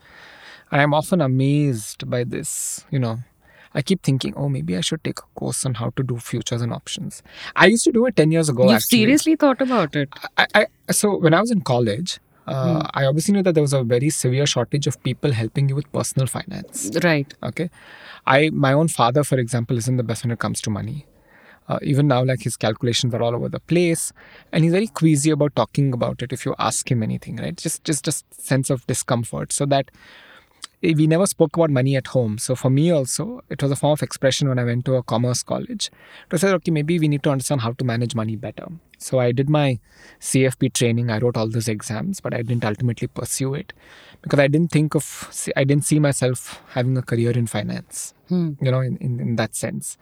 and 0.71 0.81
I'm 0.81 0.95
often 0.95 1.21
amazed 1.21 2.09
by 2.15 2.25
this. 2.25 2.87
You 2.91 2.99
know, 3.01 3.19
I 3.75 3.83
keep 3.83 4.03
thinking, 4.03 4.35
oh, 4.37 4.49
maybe 4.49 4.77
I 4.77 4.81
should 4.81 5.03
take 5.03 5.19
a 5.19 5.23
course 5.35 5.65
on 5.65 5.75
how 5.75 5.91
to 5.91 6.03
do 6.03 6.19
futures 6.19 6.63
and 6.63 6.73
options. 6.73 7.23
I 7.57 7.67
used 7.67 7.85
to 7.85 7.93
do 7.93 8.07
it 8.07 8.17
10 8.17 8.31
years 8.31 8.49
ago. 8.49 8.71
you 8.71 8.81
seriously 8.81 9.37
thought 9.37 9.61
about 9.61 9.97
it 9.97 10.09
I, 10.37 10.47
I, 10.55 10.67
so 10.91 11.17
when 11.17 11.35
I 11.35 11.41
was 11.41 11.51
in 11.51 11.63
college, 11.63 12.19
uh, 12.47 12.89
I 12.93 13.05
obviously 13.05 13.35
knew 13.35 13.43
that 13.43 13.55
there 13.55 13.63
was 13.63 13.73
a 13.73 13.83
very 13.85 14.11
severe 14.11 14.47
shortage 14.47 14.87
of 14.87 15.03
people 15.03 15.33
helping 15.33 15.69
you 15.69 15.77
with 15.77 15.91
personal 15.93 16.27
finance. 16.27 16.91
right 17.05 17.33
Okay, 17.43 17.71
I 18.27 18.51
my 18.51 18.73
own 18.73 18.89
father, 18.89 19.23
for 19.25 19.39
example, 19.39 19.79
isn't 19.79 19.97
the 19.97 20.03
best 20.03 20.25
when 20.25 20.33
it 20.33 20.39
comes 20.39 20.61
to 20.63 20.71
money. 20.71 21.07
Uh, 21.69 21.79
even 21.83 22.09
now, 22.09 22.25
like 22.25 22.43
his 22.43 22.57
calculations 22.57 23.15
are 23.15 23.23
all 23.23 23.35
over 23.37 23.49
the 23.49 23.61
place, 23.61 24.13
and 24.51 24.65
he's 24.65 24.73
very 24.73 24.89
queasy 24.89 25.31
about 25.31 25.55
talking 25.55 25.93
about 25.93 26.21
it. 26.21 26.33
If 26.33 26.45
you 26.45 26.57
ask 26.59 26.91
him 26.91 27.03
anything, 27.03 27.37
right? 27.37 27.57
Just 27.57 27.85
just 27.85 28.05
just 28.05 28.25
sense 28.35 28.71
of 28.71 28.85
discomfort. 28.89 29.53
So 29.53 29.65
that 29.67 29.91
we 30.83 31.07
never 31.07 31.27
spoke 31.27 31.57
about 31.57 31.71
money 31.71 31.95
at 31.97 32.09
home. 32.09 32.39
So 32.39 32.55
for 32.57 32.69
me 32.69 32.91
also, 32.91 33.43
it 33.49 33.63
was 33.63 33.71
a 33.71 33.77
form 33.77 33.93
of 33.93 34.03
expression 34.03 34.49
when 34.49 34.59
I 34.59 34.65
went 34.65 34.85
to 34.87 34.97
a 34.97 35.03
commerce 35.03 35.43
college 35.43 35.91
to 36.31 36.39
say, 36.39 36.49
okay, 36.51 36.73
maybe 36.73 36.99
we 36.99 37.07
need 37.09 37.23
to 37.23 37.31
understand 37.31 37.61
how 37.61 37.73
to 37.73 37.85
manage 37.85 38.15
money 38.17 38.35
better. 38.35 38.67
So 38.99 39.21
I 39.21 39.33
did 39.33 39.49
my 39.49 39.79
CFP 40.21 40.73
training. 40.73 41.11
I 41.11 41.19
wrote 41.19 41.37
all 41.37 41.49
those 41.49 41.69
exams, 41.69 42.21
but 42.21 42.35
I 42.35 42.43
didn't 42.43 42.65
ultimately 42.65 43.07
pursue 43.09 43.55
it 43.55 43.73
because 44.23 44.39
I 44.41 44.49
didn't 44.49 44.73
think 44.73 44.95
of, 44.95 45.31
I 45.57 45.65
didn't 45.65 45.85
see 45.85 45.99
myself 46.01 46.61
having 46.71 46.97
a 46.97 47.03
career 47.03 47.31
in 47.31 47.47
finance, 47.47 48.15
Hmm. 48.29 48.53
you 48.61 48.71
know, 48.71 48.81
in, 48.81 48.97
in, 48.99 49.21
in 49.21 49.37
that 49.37 49.55
sense. 49.55 49.99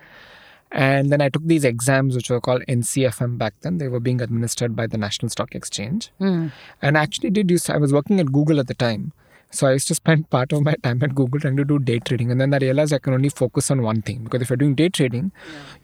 And 0.73 1.11
then 1.11 1.21
I 1.21 1.29
took 1.29 1.45
these 1.45 1.65
exams, 1.65 2.15
which 2.15 2.31
were 2.31 2.41
called 2.41 2.63
NCFM 2.69 3.39
back 3.39 3.55
then. 3.63 3.79
They 3.79 3.89
were 3.89 3.99
being 4.01 4.21
administered 4.21 4.77
by 4.77 4.87
the 4.87 4.99
National 4.99 5.29
Stock 5.29 5.55
Exchange. 5.55 6.11
Hmm. 6.19 6.49
And 6.81 6.97
I 6.97 7.03
actually 7.03 7.31
did 7.31 7.51
use, 7.51 7.69
I 7.69 7.77
was 7.77 7.93
working 7.93 8.21
at 8.21 8.33
Google 8.33 8.61
at 8.61 8.69
the 8.69 8.75
time. 8.75 9.13
So 9.50 9.66
I 9.66 9.73
used 9.73 9.88
to 9.88 9.95
spend 9.95 10.30
part 10.30 10.52
of 10.52 10.62
my 10.62 10.75
time 10.83 11.02
at 11.02 11.14
Google 11.14 11.40
trying 11.40 11.57
to 11.57 11.64
do 11.64 11.78
day 11.78 11.99
trading. 11.99 12.30
And 12.30 12.40
then 12.40 12.54
I 12.54 12.59
realized 12.59 12.92
I 12.92 12.99
can 12.99 13.14
only 13.14 13.28
focus 13.28 13.71
on 13.71 13.83
one 13.83 14.00
thing. 14.02 14.23
Because 14.25 14.42
if 14.42 14.50
you're 14.50 14.57
doing 14.57 14.75
day 14.75 14.88
trading, 14.88 15.33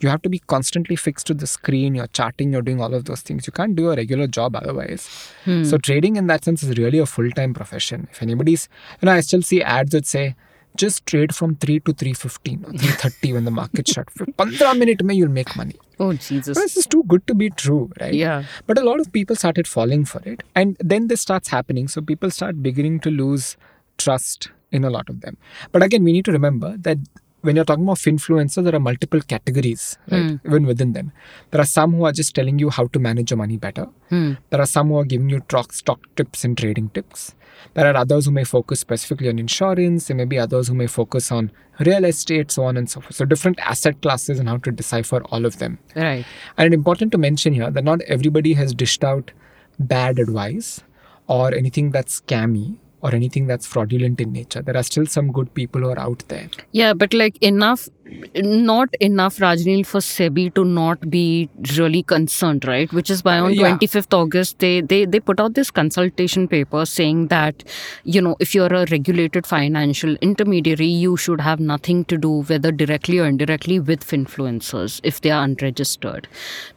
you 0.00 0.08
have 0.08 0.22
to 0.22 0.28
be 0.28 0.38
constantly 0.38 0.94
fixed 0.94 1.26
to 1.26 1.34
the 1.34 1.46
screen, 1.46 1.94
you're 1.94 2.06
charting, 2.06 2.52
you're 2.52 2.62
doing 2.62 2.80
all 2.80 2.94
of 2.94 3.06
those 3.06 3.22
things. 3.22 3.46
You 3.46 3.52
can't 3.52 3.74
do 3.74 3.90
a 3.90 3.96
regular 3.96 4.28
job 4.28 4.54
otherwise. 4.54 5.08
Hmm. 5.44 5.64
So 5.64 5.78
trading 5.78 6.16
in 6.16 6.28
that 6.28 6.44
sense 6.44 6.62
is 6.62 6.78
really 6.78 6.98
a 6.98 7.06
full-time 7.06 7.54
profession. 7.54 8.06
If 8.12 8.22
anybody's, 8.22 8.68
you 9.02 9.06
know, 9.06 9.12
I 9.12 9.20
still 9.20 9.42
see 9.42 9.62
ads 9.62 9.90
that 9.90 10.06
say, 10.06 10.36
just 10.76 11.06
trade 11.06 11.34
from 11.34 11.56
3 11.56 11.80
to 11.80 11.92
315 11.92 12.64
or 12.64 12.70
330 12.72 13.32
when 13.34 13.44
the 13.44 13.50
market 13.50 13.88
shut. 13.88 14.10
For 14.10 14.26
15 14.26 14.78
minute 14.78 15.04
mein 15.04 15.16
you'll 15.16 15.28
make 15.28 15.54
money. 15.56 15.76
Oh 15.98 16.12
Jesus. 16.12 16.56
This 16.56 16.76
is 16.76 16.86
too 16.86 17.04
good 17.04 17.26
to 17.26 17.34
be 17.34 17.50
true, 17.50 17.90
right? 18.00 18.14
Yeah. 18.14 18.44
But 18.66 18.78
a 18.78 18.84
lot 18.84 19.00
of 19.00 19.12
people 19.12 19.36
started 19.36 19.66
falling 19.66 20.04
for 20.04 20.20
it. 20.24 20.42
And 20.54 20.76
then 20.80 21.08
this 21.08 21.20
starts 21.20 21.48
happening. 21.48 21.88
So 21.88 22.00
people 22.00 22.30
start 22.30 22.62
beginning 22.62 23.00
to 23.00 23.10
lose 23.10 23.56
trust 23.98 24.50
in 24.72 24.84
a 24.84 24.90
lot 24.90 25.08
of 25.08 25.20
them. 25.20 25.38
But 25.72 25.82
again, 25.82 26.04
we 26.04 26.12
need 26.12 26.24
to 26.26 26.32
remember 26.32 26.76
that 26.78 26.98
when 27.42 27.54
you're 27.54 27.64
talking 27.64 27.84
about 27.84 27.98
influencers, 27.98 28.64
there 28.64 28.74
are 28.74 28.80
multiple 28.80 29.20
categories, 29.20 29.98
right? 30.10 30.40
Even 30.44 30.66
within 30.66 30.92
them. 30.94 31.12
There 31.52 31.60
are 31.60 31.66
some 31.66 31.94
who 31.94 32.04
are 32.04 32.12
just 32.12 32.34
telling 32.34 32.58
you 32.58 32.70
how 32.70 32.88
to 32.88 32.98
manage 32.98 33.30
your 33.30 33.38
money 33.38 33.56
better. 33.56 33.86
Hmm. 34.08 34.32
There 34.50 34.60
are 34.60 34.66
some 34.66 34.88
who 34.88 34.96
are 34.98 35.04
giving 35.04 35.30
you 35.30 35.40
stock, 35.48 35.72
stock 35.72 36.00
tips 36.16 36.44
and 36.44 36.58
trading 36.58 36.88
tips. 36.90 37.35
There 37.74 37.86
are 37.86 37.96
others 37.96 38.26
who 38.26 38.30
may 38.30 38.44
focus 38.44 38.80
specifically 38.80 39.28
on 39.28 39.38
insurance. 39.38 40.06
There 40.06 40.16
may 40.16 40.24
be 40.24 40.38
others 40.38 40.68
who 40.68 40.74
may 40.74 40.86
focus 40.86 41.30
on 41.30 41.50
real 41.80 42.04
estate, 42.04 42.50
so 42.50 42.64
on 42.64 42.76
and 42.76 42.88
so 42.88 43.00
forth. 43.00 43.14
So 43.14 43.24
different 43.24 43.58
asset 43.60 44.00
classes 44.02 44.38
and 44.38 44.48
how 44.48 44.58
to 44.58 44.70
decipher 44.70 45.22
all 45.26 45.44
of 45.44 45.58
them. 45.58 45.78
Right. 45.94 46.24
And 46.56 46.66
it's 46.66 46.74
important 46.74 47.12
to 47.12 47.18
mention 47.18 47.52
here 47.52 47.70
that 47.70 47.84
not 47.84 48.00
everybody 48.02 48.54
has 48.54 48.74
dished 48.74 49.04
out 49.04 49.30
bad 49.78 50.18
advice 50.18 50.82
or 51.26 51.54
anything 51.54 51.90
that's 51.90 52.20
scammy 52.20 52.78
or 53.02 53.14
anything 53.14 53.46
that's 53.46 53.66
fraudulent 53.66 54.20
in 54.20 54.32
nature. 54.32 54.62
There 54.62 54.76
are 54.76 54.82
still 54.82 55.06
some 55.06 55.30
good 55.30 55.52
people 55.54 55.82
who 55.82 55.90
are 55.90 55.98
out 55.98 56.24
there. 56.28 56.48
Yeah, 56.72 56.94
but 56.94 57.12
like 57.12 57.40
enough, 57.42 57.88
not 58.36 58.88
enough, 59.00 59.38
Rajneel, 59.38 59.84
for 59.84 59.98
SEBI 60.00 60.54
to 60.54 60.64
not 60.64 61.10
be 61.10 61.48
really 61.76 62.02
concerned, 62.02 62.64
right? 62.64 62.92
Which 62.92 63.10
is 63.10 63.24
why 63.24 63.38
on 63.38 63.54
Yeah. 63.54 63.62
25th 63.70 64.14
August, 64.14 64.58
they, 64.60 64.80
they, 64.80 65.04
they 65.04 65.18
put 65.20 65.40
out 65.40 65.54
this 65.54 65.70
consultation 65.70 66.46
paper 66.46 66.86
saying 66.86 67.28
that, 67.28 67.64
you 68.04 68.20
know, 68.20 68.36
if 68.38 68.54
you're 68.54 68.72
a 68.72 68.86
regulated 68.90 69.46
financial 69.46 70.14
intermediary, 70.20 70.86
you 70.86 71.16
should 71.16 71.40
have 71.40 71.58
nothing 71.58 72.04
to 72.06 72.16
do, 72.16 72.42
whether 72.42 72.70
directly 72.70 73.18
or 73.18 73.26
indirectly, 73.26 73.80
with 73.80 74.06
influencers 74.06 75.00
if 75.02 75.20
they 75.20 75.30
are 75.30 75.42
unregistered. 75.42 76.28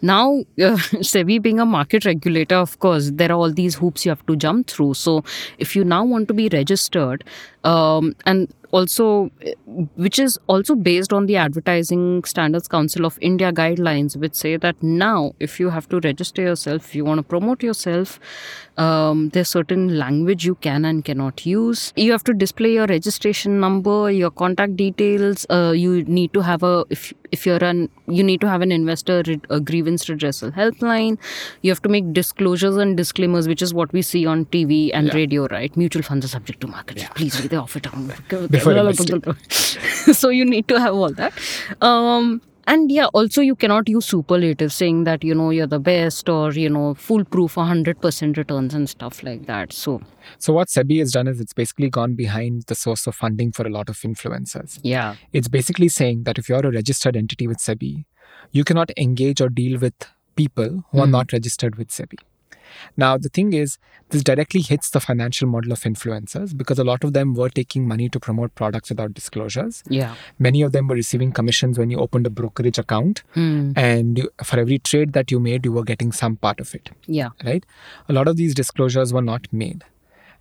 Now, 0.02 0.40
uh, 0.60 0.78
SEBI 1.12 1.42
being 1.42 1.60
a 1.60 1.66
market 1.66 2.06
regulator, 2.06 2.56
of 2.56 2.80
course, 2.80 3.12
there 3.14 3.32
are 3.32 3.36
all 3.36 3.52
these 3.52 3.76
hoops 3.76 4.06
you 4.06 4.10
have 4.10 4.26
to 4.26 4.36
jump 4.36 4.68
through. 4.68 4.96
So 4.96 5.24
if 5.58 5.76
you 5.76 5.84
now 5.84 6.04
want 6.04 6.28
to 6.30 6.34
be 6.34 6.50
registered, 6.50 7.24
um, 7.64 8.16
and 8.26 8.52
also 8.72 9.32
uh, 9.46 9.52
which 9.96 10.20
is 10.20 10.38
also 10.48 10.76
based 10.76 11.12
on 11.14 11.26
the 11.26 11.36
advertising 11.36 12.24
standards 12.24 12.68
council 12.68 13.06
of 13.06 13.18
india 13.22 13.52
guidelines 13.52 14.16
which 14.16 14.36
say 14.36 14.56
that 14.58 14.82
now 14.84 15.34
if 15.40 15.60
you 15.60 15.70
have 15.70 15.88
to 15.90 16.00
register 16.02 16.42
yourself 16.42 16.86
if 16.86 16.96
you 16.96 17.04
want 17.06 17.18
to 17.20 17.24
promote 17.24 17.64
yourself 17.64 18.20
um, 18.78 19.30
there's 19.30 19.50
certain 19.50 19.98
language 19.98 20.46
you 20.46 20.56
can 20.56 20.86
and 20.86 21.04
cannot 21.04 21.46
use. 21.46 21.92
You 21.98 22.14
have 22.14 22.24
to 22.24 22.34
display 22.34 22.72
your 22.74 22.86
registration 22.88 23.60
number 23.60 24.10
your 24.10 24.32
contact 24.32 24.78
details 24.78 25.46
uh, 25.50 25.74
you 25.76 26.04
need 26.06 26.32
to 26.34 26.40
have 26.40 26.64
a 26.64 26.86
if 26.90 27.14
if 27.34 27.46
you're 27.46 27.62
an 27.62 27.90
you 28.08 28.24
need 28.24 28.40
to 28.40 28.48
have 28.48 28.62
an 28.62 28.72
investor 28.72 29.22
re- 29.28 29.60
grievance 29.60 30.06
redressal 30.06 30.54
helpline. 30.54 31.18
You 31.62 31.72
have 31.72 31.82
to 31.82 31.90
make 31.90 32.14
disclosures 32.14 32.78
and 32.78 32.96
disclaimers 32.96 33.50
which 33.50 33.62
is 33.62 33.74
what 33.74 33.92
we 33.92 34.02
see 34.02 34.26
on 34.26 34.46
tv 34.46 34.92
and 34.94 35.08
Yeah. 35.08 35.14
radio 35.16 35.48
right? 35.48 35.76
Mutual 35.76 36.02
funds 36.02 36.24
are 36.26 36.30
subject 36.30 36.62
to 36.62 36.68
market. 36.68 37.00
Risk. 37.02 37.16
please 37.16 37.42
read 37.42 37.50
the 37.50 37.58
offer 37.58 37.82
down 37.82 38.14
Before 38.60 39.36
so 40.22 40.30
you 40.30 40.46
need 40.46 40.68
to 40.68 40.80
have 40.80 40.94
all 40.94 41.14
that 41.14 41.34
um 41.82 42.42
and 42.74 42.92
yeah 42.92 43.08
also 43.20 43.42
you 43.42 43.56
cannot 43.56 43.90
use 43.90 44.06
superlatives 44.06 44.76
saying 44.76 45.04
that 45.06 45.24
you 45.24 45.34
know 45.34 45.50
you're 45.50 45.70
the 45.74 45.80
best 45.80 46.30
or 46.30 46.52
you 46.52 46.70
know 46.70 46.94
foolproof 47.06 47.56
100% 47.56 48.38
returns 48.38 48.74
and 48.80 48.90
stuff 48.90 49.24
like 49.24 49.46
that 49.48 49.74
so 49.74 50.02
So 50.38 50.54
what 50.54 50.68
SEBI 50.68 51.00
has 51.00 51.12
done 51.18 51.28
is 51.32 51.40
it's 51.44 51.54
basically 51.62 51.90
gone 51.90 52.14
behind 52.20 52.64
the 52.68 52.76
source 52.76 53.08
of 53.12 53.16
funding 53.16 53.52
for 53.52 53.66
a 53.66 53.72
lot 53.78 53.90
of 53.90 53.98
influencers. 54.10 54.80
yeah 54.84 55.16
It's 55.34 55.48
basically 55.58 55.90
saying 55.90 56.24
that 56.30 56.38
if 56.44 56.50
you're 56.50 56.66
a 56.72 56.72
registered 56.72 57.16
entity 57.22 57.48
with 57.48 57.58
SEBI, 57.58 58.06
you 58.52 58.64
cannot 58.64 58.92
engage 59.06 59.42
or 59.42 59.50
deal 59.50 59.80
with 59.80 59.94
people 60.36 60.84
who 60.92 61.00
are 61.02 61.08
Hmm. 61.08 61.12
not 61.20 61.34
registered 61.38 61.76
with 61.82 61.90
SEBI. 61.90 62.20
Now, 62.98 63.18
the 63.18 63.30
thing 63.30 63.54
is, 63.54 63.78
this 64.10 64.24
directly 64.24 64.62
hits 64.62 64.90
the 64.90 65.00
financial 65.00 65.48
model 65.48 65.72
of 65.72 65.82
influencers 65.82 66.56
because 66.58 66.80
a 66.80 66.84
lot 66.84 67.04
of 67.04 67.14
them 67.14 67.34
were 67.34 67.50
taking 67.50 67.88
money 67.88 68.10
to 68.10 68.20
promote 68.20 68.56
products 68.56 68.90
without 68.90 69.14
disclosures. 69.14 69.84
yeah 69.90 70.16
Many 70.40 70.62
of 70.62 70.72
them 70.72 70.88
were 70.88 70.96
receiving 70.96 71.32
commissions 71.32 71.78
when 71.78 71.90
you 71.90 71.98
opened 71.98 72.26
a 72.28 72.30
brokerage 72.30 72.78
account, 72.78 73.24
Hmm. 73.34 73.72
and 73.76 74.18
you, 74.18 74.30
for 74.44 74.60
every 74.60 74.80
trade 74.80 75.14
that 75.14 75.32
you 75.32 75.40
made, 75.40 75.66
you 75.66 75.72
were 75.72 75.84
getting 75.84 76.12
some 76.12 76.36
part 76.38 76.60
of 76.60 76.74
it, 76.76 76.90
yeah 77.08 77.30
right? 77.46 77.66
A 78.08 78.14
lot 78.14 78.28
of 78.28 78.38
these 78.38 78.54
disclosures 78.54 79.14
were 79.14 79.22
not 79.22 79.48
made. 79.52 79.84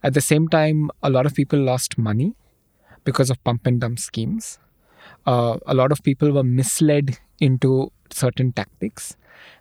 At 0.03 0.15
the 0.15 0.21
same 0.21 0.49
time, 0.49 0.91
a 1.03 1.11
lot 1.11 1.27
of 1.27 1.35
people 1.35 1.59
lost 1.59 1.99
money 1.99 2.35
because 3.05 3.31
of 3.31 3.43
pump 3.45 3.67
and 3.67 3.81
dump 3.81 3.99
schemes. 3.99 4.59
Uh, 5.27 5.59
a 5.67 5.75
lot 5.75 5.93
of 5.93 6.03
people 6.03 6.33
were 6.33 6.43
misled 6.45 7.19
into 7.41 7.93
certain 8.11 8.53
tactics, 8.53 9.17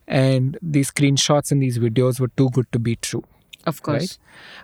and 0.08 0.58
these 0.62 0.92
screenshots 0.92 1.52
and 1.52 1.62
these 1.62 1.78
videos 1.80 2.20
were 2.20 2.30
too 2.30 2.50
good 2.52 2.72
to 2.72 2.80
be 2.80 2.96
true. 2.96 3.24
of 3.66 3.82
course 3.82 4.20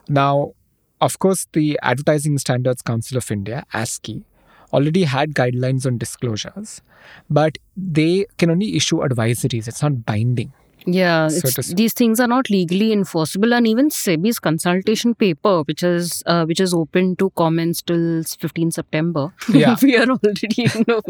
Now, 0.08 0.54
of 1.02 1.20
course, 1.20 1.48
the 1.52 1.78
Advertising 1.84 2.38
Standards 2.38 2.82
Council 2.82 3.18
of 3.18 3.30
India, 3.30 3.66
ASCI, 3.74 4.24
already 4.72 5.04
had 5.04 5.34
guidelines 5.34 5.86
on 5.86 5.98
disclosures, 5.98 6.82
but 7.30 7.58
they 7.76 8.26
can 8.38 8.50
only 8.50 8.76
issue 8.76 8.98
advisories. 8.98 9.68
It's 9.68 9.82
not 9.82 10.06
binding. 10.06 10.54
Yeah, 10.86 11.28
So 11.30 11.62
these 11.74 11.94
things 11.94 12.20
are 12.20 12.28
not 12.28 12.50
legally 12.50 12.92
enforceable, 12.92 13.54
and 13.54 13.68
even 13.68 13.90
SEBI's 13.90 14.40
consultation 14.40 15.16
paper, 15.16 15.62
which 15.64 15.84
is 15.84 16.24
uh, 16.26 16.46
which 16.46 16.60
is 16.60 16.74
open 16.74 17.16
to 17.18 17.30
comments 17.32 17.82
till 17.82 18.24
15 18.24 18.72
September. 18.72 19.34
Yeah. 19.50 19.76
we 19.82 19.98
are 19.98 20.10
already 20.10 20.48
you 20.58 20.86
know 20.88 21.02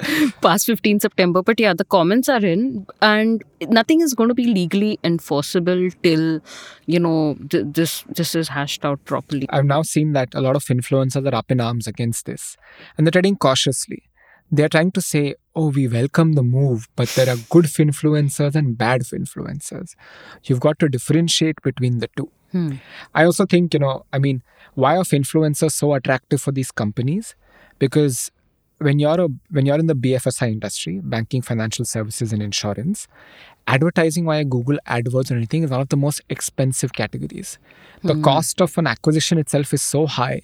past 0.42 0.66
15 0.66 1.00
September, 1.00 1.42
but 1.42 1.60
yeah, 1.60 1.74
the 1.74 1.86
comments 1.86 2.30
are 2.30 2.46
in, 2.46 2.86
and 3.02 3.44
nothing 3.68 4.02
is 4.02 4.14
going 4.14 4.30
to 4.30 4.36
be 4.36 4.46
legally 4.46 5.00
enforceable 5.04 5.90
till 6.04 6.40
you 6.86 7.00
know 7.00 7.36
th- 7.50 7.66
this 7.68 8.04
this 8.10 8.36
is 8.36 8.50
hashed 8.50 8.86
out 8.86 9.04
properly. 9.06 9.48
I've 9.50 9.66
now 9.66 9.82
seen 9.82 10.14
that 10.14 10.34
a 10.36 10.42
lot 10.42 10.56
of 10.56 10.64
influencers 10.66 11.32
are 11.32 11.36
up 11.36 11.52
in 11.52 11.60
arms 11.60 11.88
against 11.88 12.26
this, 12.26 12.58
and 12.98 13.08
they're 13.08 13.12
treading 13.12 13.38
cautiously. 13.38 14.04
They're 14.52 14.70
trying 14.70 14.92
to 14.92 15.02
say, 15.02 15.36
"Oh, 15.56 15.70
we 15.70 15.88
welcome 15.88 16.34
the 16.34 16.44
move, 16.44 16.88
but 16.96 17.10
there 17.10 17.30
are 17.30 17.38
good 17.50 17.66
influencers 17.66 18.56
and 18.56 18.78
bad 18.78 19.02
influencers. 19.02 19.96
You've 20.44 20.60
got 20.60 20.80
to 20.80 20.90
differentiate 20.90 21.62
between 21.62 22.00
the 22.00 22.10
two." 22.16 22.30
Hmm. 22.52 22.74
I 23.16 23.26
also 23.26 23.48
think, 23.48 23.74
you 23.74 23.80
know, 23.80 24.06
I 24.14 24.20
mean, 24.20 24.44
why 24.76 24.96
are 24.98 25.04
influencers 25.04 25.72
so 25.72 25.94
attractive 25.94 26.42
for 26.42 26.52
these 26.52 26.72
companies? 26.72 27.36
Because 27.80 28.32
when 28.78 29.00
you're 29.00 29.20
a 29.22 29.28
when 29.50 29.66
you're 29.66 29.80
in 29.80 29.88
the 29.88 29.96
BFSI 29.96 30.52
industry, 30.52 31.00
banking, 31.04 31.42
financial 31.42 31.86
services, 31.86 32.32
and 32.34 32.44
insurance, 32.44 33.08
advertising 33.68 34.26
via 34.26 34.44
Google 34.44 34.78
AdWords 34.88 35.32
or 35.32 35.36
anything 35.36 35.64
is 35.64 35.72
one 35.72 35.82
of 35.82 35.90
the 35.90 35.98
most 35.98 36.22
expensive 36.30 36.94
categories. 36.94 37.58
The 38.04 38.16
cost 38.22 38.62
of 38.62 38.78
an 38.78 38.88
acquisition 38.88 39.38
itself 39.38 39.74
is 39.74 39.82
so 39.82 40.06
high. 40.06 40.42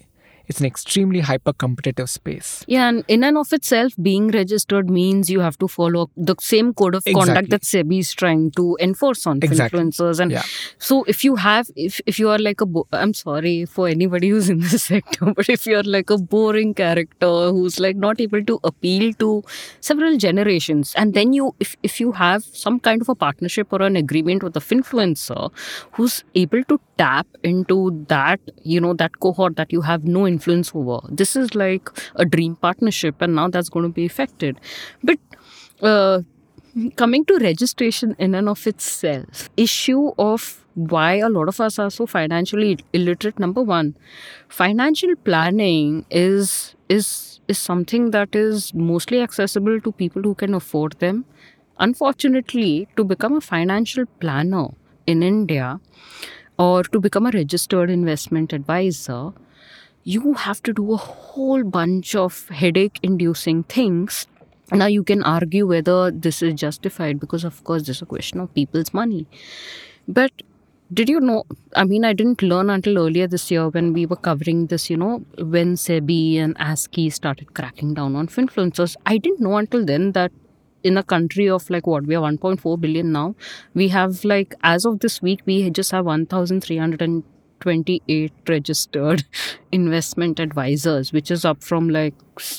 It's 0.50 0.58
an 0.60 0.66
extremely 0.66 1.20
hyper 1.20 1.52
competitive 1.52 2.10
space. 2.10 2.64
Yeah, 2.66 2.88
and 2.88 3.04
in 3.06 3.22
and 3.22 3.38
of 3.38 3.52
itself, 3.52 3.92
being 4.02 4.28
registered 4.36 4.90
means 4.90 5.30
you 5.30 5.38
have 5.40 5.56
to 5.58 5.68
follow 5.68 6.10
the 6.16 6.34
same 6.40 6.74
code 6.74 6.96
of 6.96 7.04
conduct 7.04 7.50
that 7.50 7.62
SEBI 7.62 8.00
is 8.00 8.12
trying 8.12 8.50
to 8.56 8.76
enforce 8.80 9.28
on 9.32 9.38
Exactly. 9.48 9.78
influencers. 9.80 10.18
And 10.24 10.32
Yeah. 10.32 10.42
so, 10.78 11.04
if 11.04 11.22
you 11.22 11.36
have, 11.36 11.70
if 11.76 12.00
if 12.14 12.18
you 12.18 12.28
are 12.30 12.38
like 12.48 12.60
a, 12.60 12.66
bo- 12.66 12.88
I'm 12.92 13.14
sorry 13.20 13.54
for 13.76 13.86
anybody 13.92 14.30
who's 14.30 14.48
in 14.54 14.58
this 14.66 14.82
sector, 14.90 15.32
but 15.36 15.48
if 15.48 15.66
you're 15.66 15.84
like 15.98 16.10
a 16.10 16.18
boring 16.34 16.74
character 16.82 17.30
who's 17.60 17.78
like 17.86 18.02
not 18.08 18.20
able 18.20 18.44
to 18.50 18.58
appeal 18.72 19.12
to 19.24 19.30
several 19.92 20.18
generations, 20.26 20.92
and 20.96 21.14
then 21.14 21.32
you, 21.32 21.54
if 21.60 21.76
if 21.84 22.00
you 22.00 22.10
have 22.24 22.42
some 22.64 22.80
kind 22.90 23.00
of 23.08 23.08
a 23.08 23.14
partnership 23.14 23.72
or 23.72 23.82
an 23.92 23.94
agreement 24.04 24.42
with 24.42 24.56
a 24.56 24.66
influencer 24.80 25.52
who's 25.92 26.24
able 26.34 26.64
to 26.64 26.80
tap 26.98 27.26
into 27.44 28.04
that, 28.08 28.40
you 28.74 28.80
know, 28.80 28.92
that 28.94 29.20
cohort 29.20 29.56
that 29.56 29.72
you 29.72 29.80
have 29.82 30.04
no 30.04 30.26
influence 30.26 30.39
influence 30.40 30.72
over. 30.74 31.00
This 31.08 31.36
is 31.36 31.54
like 31.54 31.88
a 32.16 32.24
dream 32.24 32.56
partnership, 32.56 33.20
and 33.20 33.34
now 33.34 33.48
that's 33.48 33.68
going 33.68 33.84
to 33.84 33.92
be 33.92 34.06
affected. 34.06 34.58
But 35.02 35.18
uh, 35.82 36.20
coming 36.96 37.24
to 37.26 37.38
registration 37.38 38.14
in 38.18 38.34
and 38.34 38.48
of 38.48 38.66
itself, 38.66 39.48
issue 39.56 40.12
of 40.18 40.64
why 40.74 41.14
a 41.16 41.28
lot 41.28 41.48
of 41.48 41.60
us 41.60 41.78
are 41.78 41.90
so 41.90 42.06
financially 42.06 42.78
illiterate. 42.92 43.38
Number 43.38 43.62
one, 43.62 43.96
financial 44.48 45.14
planning 45.24 46.04
is 46.10 46.74
is 46.88 47.40
is 47.48 47.58
something 47.58 48.10
that 48.12 48.34
is 48.34 48.72
mostly 48.74 49.20
accessible 49.20 49.80
to 49.80 49.92
people 49.92 50.22
who 50.22 50.34
can 50.34 50.54
afford 50.54 50.94
them. 51.00 51.24
Unfortunately, 51.78 52.88
to 52.96 53.04
become 53.04 53.36
a 53.36 53.40
financial 53.40 54.04
planner 54.20 54.68
in 55.06 55.22
India 55.22 55.80
or 56.58 56.82
to 56.84 57.00
become 57.00 57.26
a 57.26 57.30
registered 57.30 57.90
investment 57.90 58.52
advisor, 58.52 59.32
you 60.04 60.34
have 60.34 60.62
to 60.62 60.72
do 60.72 60.92
a 60.92 60.96
whole 60.96 61.62
bunch 61.64 62.14
of 62.14 62.48
headache 62.48 62.98
inducing 63.02 63.64
things. 63.64 64.26
Now, 64.72 64.86
you 64.86 65.02
can 65.02 65.22
argue 65.24 65.66
whether 65.66 66.10
this 66.10 66.42
is 66.42 66.54
justified 66.54 67.18
because, 67.18 67.44
of 67.44 67.62
course, 67.64 67.82
this 67.82 67.96
is 67.96 68.02
a 68.02 68.06
question 68.06 68.40
of 68.40 68.54
people's 68.54 68.94
money. 68.94 69.26
But 70.06 70.30
did 70.92 71.08
you 71.08 71.20
know? 71.20 71.44
I 71.76 71.84
mean, 71.84 72.04
I 72.04 72.12
didn't 72.12 72.42
learn 72.42 72.70
until 72.70 72.98
earlier 72.98 73.26
this 73.26 73.50
year 73.50 73.68
when 73.68 73.92
we 73.92 74.06
were 74.06 74.16
covering 74.16 74.66
this, 74.66 74.88
you 74.90 74.96
know, 74.96 75.24
when 75.38 75.74
SEBI 75.74 76.38
and 76.38 76.56
ASCI 76.58 77.12
started 77.12 77.54
cracking 77.54 77.94
down 77.94 78.16
on 78.16 78.28
influencers. 78.28 78.96
I 79.06 79.18
didn't 79.18 79.40
know 79.40 79.56
until 79.56 79.84
then 79.84 80.12
that 80.12 80.32
in 80.82 80.96
a 80.96 81.02
country 81.02 81.48
of 81.48 81.68
like 81.68 81.86
what 81.86 82.06
we 82.06 82.14
are 82.14 82.22
1.4 82.22 82.80
billion 82.80 83.12
now 83.12 83.34
we 83.74 83.88
have 83.88 84.24
like 84.24 84.54
as 84.62 84.86
of 84.86 85.00
this 85.00 85.20
week 85.20 85.40
we 85.44 85.68
just 85.68 85.90
have 85.90 86.06
1328 87.64 88.32
registered 88.48 89.24
investment 89.72 90.40
advisors 90.40 91.12
which 91.12 91.30
is 91.30 91.44
up 91.44 91.62
from 91.62 91.88
like 91.88 92.14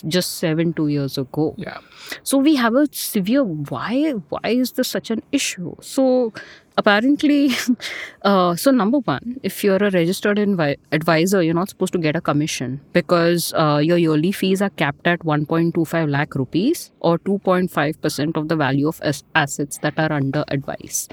just 0.08 0.38
7 0.38 0.74
2 0.74 0.88
years 0.88 1.18
ago. 1.18 1.56
Yeah. 1.58 1.80
so 2.24 2.38
we 2.38 2.56
have 2.56 2.76
a 2.76 2.88
severe 2.92 3.44
why 3.44 4.12
why 4.30 4.50
is 4.50 4.74
this 4.74 4.88
such 4.88 5.10
an 5.10 5.24
issue? 5.32 5.76
So 5.82 6.34
apparently 6.78 7.50
uh, 8.22 8.56
so 8.56 8.72
number 8.72 9.00
one 9.00 9.40
if 9.44 9.64
you're 9.64 9.84
a 9.88 9.90
registered 9.92 10.38
invi- 10.38 10.78
advisor 10.92 11.42
you're 11.44 11.54
not 11.54 11.70
supposed 11.70 11.94
to 11.94 12.00
get 12.00 12.16
a 12.16 12.22
commission 12.22 12.80
because 12.94 13.54
uh, 13.54 13.78
your 13.84 13.98
yearly 13.98 14.32
fees 14.32 14.62
are 14.62 14.70
capped 14.70 15.06
at 15.06 15.20
1.25 15.20 16.10
lakh 16.10 16.34
rupees 16.36 16.92
or 17.02 17.18
2.5% 17.20 18.38
of 18.38 18.48
the 18.48 18.56
value 18.56 18.88
of 18.88 19.02
as- 19.02 19.24
assets 19.36 19.80
that 19.80 19.94
are 19.98 20.12
under 20.14 20.46
advice. 20.48 21.08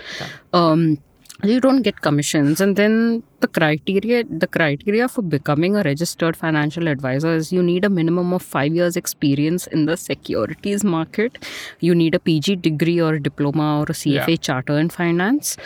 Um, 0.52 0.98
you 1.44 1.60
don't 1.60 1.82
get 1.82 2.00
commissions. 2.00 2.60
And 2.60 2.74
then 2.74 3.22
the 3.40 3.46
criteria 3.46 4.24
the 4.24 4.46
criteria 4.46 5.06
for 5.08 5.22
becoming 5.22 5.76
a 5.76 5.82
registered 5.82 6.36
financial 6.36 6.88
advisor 6.88 7.34
is 7.34 7.52
you 7.52 7.62
need 7.62 7.84
a 7.84 7.90
minimum 7.90 8.32
of 8.32 8.42
5 8.42 8.74
years 8.74 8.96
experience 8.96 9.66
in 9.68 9.86
the 9.86 9.96
securities 9.96 10.82
market. 10.84 11.38
You 11.80 11.94
need 11.94 12.14
a 12.14 12.18
pg 12.18 12.56
degree 12.56 13.00
or 13.00 13.14
a 13.14 13.22
diploma 13.22 13.68
or 13.80 13.84
a 13.84 13.96
cfa 14.02 14.28
Yeah. 14.28 14.36
charter 14.36 14.78
in 14.78 14.88
finance. 14.88 15.56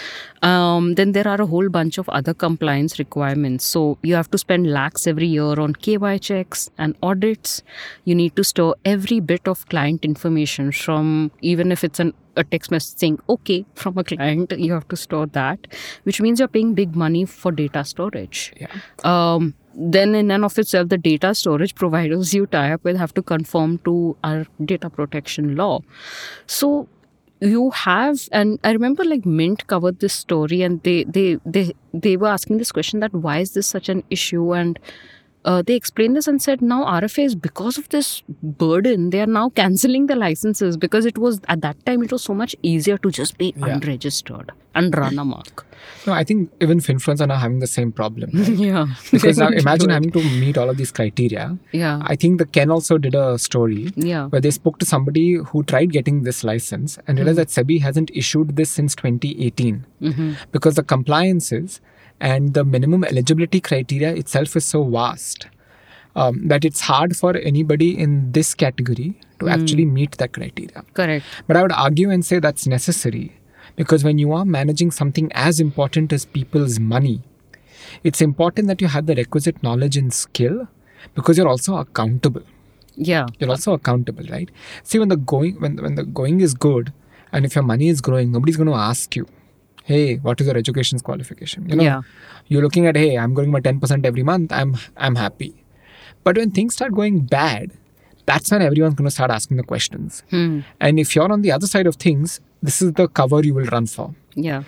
Um, 0.42 0.94
then 0.96 1.12
there 1.12 1.26
are 1.28 1.40
a 1.40 1.46
whole 1.46 1.68
bunch 1.68 1.98
of 1.98 2.08
other 2.08 2.34
compliance 2.34 2.98
requirements. 2.98 3.64
So 3.64 3.98
you 4.02 4.14
have 4.14 4.30
to 4.32 4.38
spend 4.38 4.66
lakhs 4.66 5.06
every 5.06 5.28
year 5.28 5.60
on 5.66 5.74
ky 5.74 6.18
checks 6.18 6.68
and 6.78 6.96
audits. 7.02 7.62
You 8.04 8.14
need 8.14 8.36
to 8.36 8.44
store 8.44 8.74
every 8.84 9.20
bit 9.20 9.46
of 9.46 9.68
client 9.68 10.04
information 10.04 10.72
from 10.72 11.30
even 11.40 11.72
if 11.72 11.84
it's 11.84 12.00
an 12.00 12.12
a 12.36 12.42
text 12.44 12.70
message 12.70 12.98
saying 12.98 13.18
okay 13.28 13.64
from 13.74 13.98
a 13.98 14.04
client 14.04 14.52
you 14.58 14.72
have 14.72 14.86
to 14.88 14.96
store 14.96 15.26
that 15.26 15.66
which 16.04 16.20
means 16.20 16.38
you're 16.38 16.48
paying 16.48 16.72
big 16.74 16.96
money 16.96 17.24
for 17.24 17.52
data 17.62 17.85
storage. 17.85 18.52
Yeah. 18.61 18.78
um, 19.12 19.54
then 19.75 20.14
in 20.14 20.31
and 20.31 20.45
of 20.45 20.59
itself 20.59 20.88
the 20.88 20.99
data 20.99 21.35
storage 21.35 21.75
providers 21.75 22.35
you 22.35 22.47
tie 22.47 22.73
up 22.73 22.85
with 22.85 22.97
have 22.97 23.14
to 23.14 23.23
conform 23.23 23.78
to 23.90 24.16
our 24.23 24.47
data 24.73 24.90
protection 24.90 25.57
law. 25.57 25.81
So 26.47 26.88
you 27.40 27.71
have 27.71 28.28
and 28.31 28.59
i 28.62 28.71
remember 28.71 29.04
like 29.04 29.25
mint 29.26 29.66
covered 29.66 29.99
this 29.99 30.12
story 30.12 30.62
and 30.62 30.81
they 30.85 31.02
they 31.04 31.38
they 31.45 31.73
they 31.92 32.16
were 32.16 32.28
asking 32.28 32.59
this 32.59 32.71
question 32.71 33.01
that 33.01 33.12
why 33.12 33.38
is 33.38 33.55
this 33.55 33.66
such 33.66 33.88
an 33.88 34.05
issue? 34.11 34.55
And 34.55 34.79
uh, 35.44 35.61
they 35.62 35.74
explained 35.74 36.16
this 36.16 36.26
and 36.28 36.40
said 36.40 36.62
now 36.62 36.85
RFAs 36.85 37.40
because 37.40 37.76
of 37.78 37.88
this 37.88 38.22
burden 38.42 39.11
they 39.11 39.20
are 39.20 39.26
now 39.26 39.48
cancelling 39.50 40.07
the 40.07 40.14
licenses 40.16 40.76
because 40.76 41.05
it 41.07 41.18
was 41.18 41.40
at 41.48 41.61
that 41.62 41.85
time 41.87 42.02
it 42.02 42.12
was 42.12 42.22
so 42.22 42.35
much 42.35 42.55
easier 42.62 42.98
to 42.98 43.11
just 43.11 43.38
be 43.38 43.52
Yeah. 43.57 43.74
unregistered 43.74 44.52
and 44.74 44.96
run 44.96 45.18
a 45.18 45.24
mark. 45.24 45.66
No, 46.07 46.12
I 46.12 46.22
think 46.24 46.50
even 46.61 46.78
Finfluence 46.78 47.20
are 47.20 47.26
now 47.26 47.37
having 47.37 47.59
the 47.59 47.66
same 47.66 47.90
problem. 47.92 48.31
right? 48.33 48.48
yeah, 48.66 48.87
because 49.11 49.37
now 49.38 49.48
imagine 49.62 49.90
having 49.90 50.12
to 50.12 50.22
meet 50.22 50.57
all 50.57 50.70
of 50.70 50.76
these 50.76 50.92
criteria. 50.92 51.59
yeah 51.72 52.00
I 52.12 52.16
think 52.16 52.38
the 52.38 52.46
Ken 52.46 52.70
also 52.70 52.98
did 52.98 53.14
a 53.14 53.38
story 53.38 53.92
yeah 53.96 54.26
where 54.28 54.40
they 54.40 54.50
spoke 54.52 54.78
to 54.78 54.87
somebody 54.87 55.35
who 55.35 55.62
tried 55.64 55.92
getting 55.92 56.22
this 56.22 56.42
license 56.44 56.98
and 57.07 57.18
realized 57.18 57.38
that 57.38 57.48
SEBI 57.48 57.81
hasn't 57.88 58.11
issued 58.14 58.55
this 58.57 58.70
since 58.70 58.94
2018 58.94 59.85
hmm 60.00 60.33
because 60.52 60.76
the 60.76 60.83
compliances 60.94 61.81
and 62.30 62.54
the 62.54 62.64
minimum 62.64 63.04
eligibility 63.04 63.61
criteria 63.68 64.14
itself 64.22 64.56
is 64.61 64.64
so 64.64 64.80
vast 64.96 65.46
um, 66.14 66.40
that 66.48 66.64
it's 66.64 66.82
hard 66.88 67.16
for 67.16 67.37
anybody 67.50 67.90
in 68.06 68.16
this 68.32 68.54
category 68.54 69.08
to 69.40 69.48
actually 69.48 69.85
meet 69.85 70.18
that 70.18 70.32
criteria. 70.32 70.85
correct 70.94 71.24
But 71.46 71.56
I 71.56 71.62
would 71.62 71.72
argue 71.72 72.11
and 72.11 72.24
say 72.24 72.38
that's 72.38 72.66
necessary 72.66 73.24
because 73.76 74.04
when 74.04 74.18
you 74.18 74.32
are 74.32 74.44
managing 74.44 74.90
something 75.00 75.30
as 75.35 75.61
important 75.61 76.12
as 76.12 76.24
people's 76.24 76.78
money, 76.78 77.22
it's 78.04 78.20
important 78.20 78.68
that 78.68 78.80
you 78.80 78.88
have 78.88 79.06
the 79.06 79.14
requisite 79.14 79.62
knowledge 79.62 79.96
and 79.96 80.12
skill 80.12 80.68
because 81.14 81.38
you're 81.38 81.48
also 81.48 81.76
accountable. 81.76 82.42
yeah 82.96 83.26
You're 83.38 83.50
also 83.50 83.72
accountable, 83.72 84.26
right? 84.32 84.50
See, 84.90 84.98
when 85.02 85.08
the 85.08 85.16
going 85.16 85.54
when 85.64 85.78
when 85.85 85.94
the 86.00 86.04
going 86.18 86.42
is 86.46 86.54
good, 86.64 86.92
and 87.32 87.48
if 87.48 87.54
your 87.58 87.64
money 87.70 87.88
is 87.92 88.02
growing, 88.08 88.32
nobody's 88.37 88.58
going 88.62 88.68
to 88.72 88.80
ask 88.82 89.16
you, 89.20 89.26
"Hey, 89.85 90.16
what 90.16 90.40
is 90.40 90.47
your 90.47 90.57
education's 90.57 91.03
qualification?" 91.03 91.68
You 91.68 91.77
know, 91.77 91.85
Yeah. 91.85 92.01
you're 92.49 92.62
looking 92.62 92.87
at, 92.87 92.97
"Hey, 92.97 93.16
I'm 93.18 93.35
growing 93.35 93.51
my 93.51 93.61
ten 93.61 93.81
percent 93.81 94.07
every 94.07 94.23
month. 94.33 94.53
I'm 94.53 94.77
I'm 94.97 95.16
happy." 95.16 95.53
But 96.25 96.37
when 96.38 96.51
things 96.51 96.75
start 96.75 96.95
going 96.95 97.21
bad, 97.37 97.73
that's 98.27 98.51
when 98.53 98.62
everyone's 98.62 98.95
going 98.95 99.07
to 99.07 99.11
start 99.18 99.31
asking 99.31 99.57
the 99.57 99.64
questions. 99.75 100.23
hmm. 100.31 100.61
And 100.81 100.99
if 101.05 101.14
you're 101.16 101.33
on 101.33 101.42
the 101.42 101.53
other 101.53 101.66
side 101.66 101.87
of 101.92 101.97
things, 101.97 102.40
this 102.62 102.81
is 102.81 102.92
the 102.92 103.09
cover 103.09 103.40
you 103.45 103.55
will 103.61 103.66
run 103.77 103.87
for. 103.97 104.14
yeah 104.51 104.62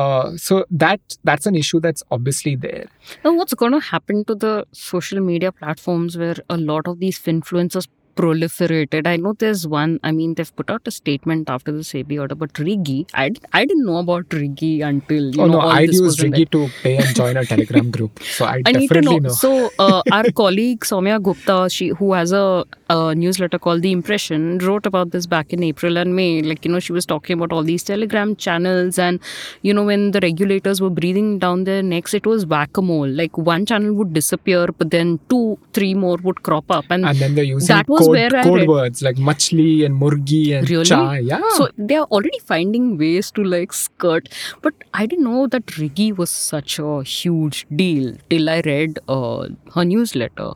Uh, 0.00 0.26
so 0.42 0.56
that 0.82 1.00
that's 1.28 1.46
an 1.50 1.56
issue 1.60 1.78
that's 1.84 2.02
obviously 2.16 2.50
there. 2.64 2.84
Now, 3.24 3.30
what's 3.38 3.54
going 3.62 3.72
to 3.76 3.80
happen 3.86 4.20
to 4.28 4.34
the 4.44 4.52
social 4.80 5.20
media 5.30 5.50
platforms 5.62 6.16
where 6.20 6.36
a 6.56 6.58
lot 6.68 6.86
of 6.92 7.00
these 7.00 7.18
influencers 7.32 7.88
proliferated? 8.20 9.06
I 9.06 9.16
know 9.16 9.32
there's 9.32 9.66
one, 9.66 9.98
I 10.02 10.12
mean, 10.12 10.34
they've 10.34 10.54
put 10.54 10.70
out 10.70 10.82
a 10.86 10.90
statement 10.90 11.50
after 11.50 11.72
the 11.72 11.80
SEBI 11.80 12.20
order, 12.20 12.34
but 12.34 12.58
Rigi, 12.58 13.06
I 13.14 13.30
didn't 13.30 13.86
know 13.86 13.98
about 13.98 14.32
Rigi 14.32 14.80
until, 14.82 15.34
you 15.34 15.42
oh 15.42 15.46
know, 15.46 15.60
no, 15.60 15.60
I'd 15.60 15.88
use 15.88 16.00
was 16.00 16.22
in 16.22 16.32
to 16.32 16.68
pay 16.82 16.96
and 16.96 17.14
join 17.14 17.36
a 17.36 17.44
Telegram 17.44 17.90
group. 17.90 18.22
So 18.22 18.44
I, 18.44 18.62
I 18.66 18.72
need 18.72 18.88
to 18.88 18.94
definitely 18.94 19.20
know. 19.20 19.30
So, 19.30 19.70
uh, 19.78 20.02
our 20.12 20.30
colleague 20.32 20.80
Soumya 20.80 21.22
Gupta, 21.22 21.68
she 21.70 21.88
who 21.88 22.12
has 22.12 22.32
a, 22.32 22.64
a 22.88 23.14
newsletter 23.14 23.58
called 23.58 23.82
The 23.82 23.92
Impression, 23.92 24.58
wrote 24.58 24.86
about 24.86 25.10
this 25.10 25.26
back 25.26 25.52
in 25.52 25.62
April 25.62 25.96
and 25.96 26.14
May. 26.16 26.42
Like 26.42 26.64
you 26.64 26.70
know, 26.70 26.80
she 26.80 26.92
was 26.92 27.06
talking 27.06 27.34
about 27.38 27.52
all 27.52 27.62
these 27.62 27.82
Telegram 27.82 28.36
channels, 28.36 28.98
and 28.98 29.20
you 29.62 29.74
know, 29.74 29.84
when 29.84 30.10
the 30.10 30.20
regulators 30.20 30.80
were 30.80 30.90
breathing 30.90 31.38
down 31.38 31.64
their 31.64 31.82
necks, 31.82 32.14
it 32.14 32.26
was 32.26 32.46
whack 32.46 32.76
a 32.76 32.82
mole. 32.82 33.08
Like 33.08 33.36
one 33.38 33.66
channel 33.66 33.94
would 33.94 34.12
disappear, 34.12 34.68
but 34.68 34.90
then 34.90 35.18
two, 35.28 35.58
three 35.72 35.94
more 35.94 36.18
would 36.22 36.42
crop 36.42 36.70
up, 36.70 36.84
and, 36.90 37.04
and 37.04 37.18
then 37.18 37.34
they're 37.34 37.44
using 37.44 37.74
That 37.74 37.88
was 37.88 38.08
code, 38.10 38.32
where 38.32 38.42
code 38.42 38.68
words 38.68 39.02
like 39.02 39.16
machli 39.16 39.84
and 39.84 40.00
murgi 40.00 40.42
and 40.58 40.68
Really? 40.70 40.84
chai. 40.84 41.18
Yeah. 41.18 41.40
so 41.56 41.68
they 41.78 41.96
are 41.96 42.06
already 42.06 42.38
finding 42.52 42.98
ways 42.98 43.30
to 43.32 43.44
like 43.44 43.72
skirt. 43.72 44.28
But 44.62 44.74
I 44.94 45.06
didn't 45.06 45.24
know 45.24 45.46
that 45.48 45.76
Rigi 45.78 46.12
was 46.12 46.30
such 46.30 46.78
a 46.78 47.02
huge 47.02 47.66
deal 47.74 48.14
till 48.28 48.48
I 48.48 48.60
read 48.64 48.98
uh, 49.08 49.48
her 49.74 49.84
newsletter 49.84 50.50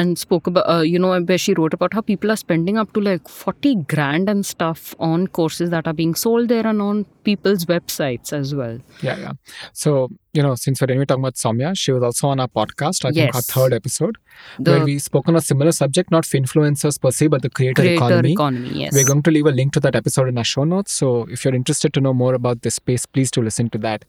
and 0.00 0.18
spoke 0.24 0.46
about, 0.52 0.68
uh, 0.74 0.80
you 0.92 0.98
know, 1.04 1.12
where 1.30 1.38
she 1.46 1.54
wrote 1.60 1.74
about 1.78 1.94
how 1.98 2.00
people 2.10 2.30
are 2.34 2.36
spending 2.42 2.78
up 2.82 2.92
to 2.94 3.00
like 3.08 3.28
40 3.28 3.74
grand 3.94 4.28
and 4.34 4.46
stuff 4.54 4.94
on 4.98 5.26
courses 5.40 5.70
that 5.76 5.86
are 5.92 5.92
being 6.02 6.14
sold 6.24 6.48
there 6.48 6.66
and 6.66 6.80
on 6.88 7.04
people's 7.28 7.64
websites 7.66 8.32
as 8.32 8.54
well. 8.62 8.78
yeah, 9.02 9.16
yeah. 9.24 9.32
So, 9.72 10.08
you 10.32 10.42
know, 10.44 10.54
since 10.54 10.80
we're 10.80 10.90
anyway 10.90 11.04
talking 11.10 11.22
about 11.24 11.34
Soumya, 11.34 11.76
she 11.76 11.92
was 11.92 12.02
also 12.08 12.28
on 12.28 12.40
our 12.40 12.48
podcast, 12.48 13.04
I 13.04 13.10
think 13.12 13.34
our 13.34 13.42
third 13.42 13.72
episode, 13.74 14.16
where 14.58 14.84
we 14.84 14.98
spoke 14.98 15.28
on 15.28 15.36
a 15.36 15.40
similar 15.40 15.72
subject, 15.72 16.10
not 16.10 16.24
for 16.24 16.38
influencers 16.38 17.00
per 17.00 17.10
se, 17.10 17.26
but 17.26 17.42
the 17.42 17.50
creator, 17.50 17.82
creator 17.82 18.04
economy. 18.04 18.32
economy, 18.32 18.68
yes. 18.82 18.94
We're 18.94 19.04
going 19.04 19.22
to 19.24 19.30
leave 19.30 19.46
a 19.46 19.50
link 19.50 19.72
to 19.74 19.80
that 19.80 19.96
episode 19.96 20.28
in 20.28 20.38
our 20.38 20.44
show 20.44 20.64
notes. 20.64 20.92
So 20.92 21.26
if 21.36 21.44
you're 21.44 21.54
interested 21.54 21.92
to 21.94 22.00
know 22.00 22.14
more 22.14 22.34
about 22.34 22.62
this 22.62 22.76
space, 22.76 23.04
please 23.06 23.30
do 23.30 23.42
listen 23.42 23.68
to 23.70 23.78
that. 23.78 24.04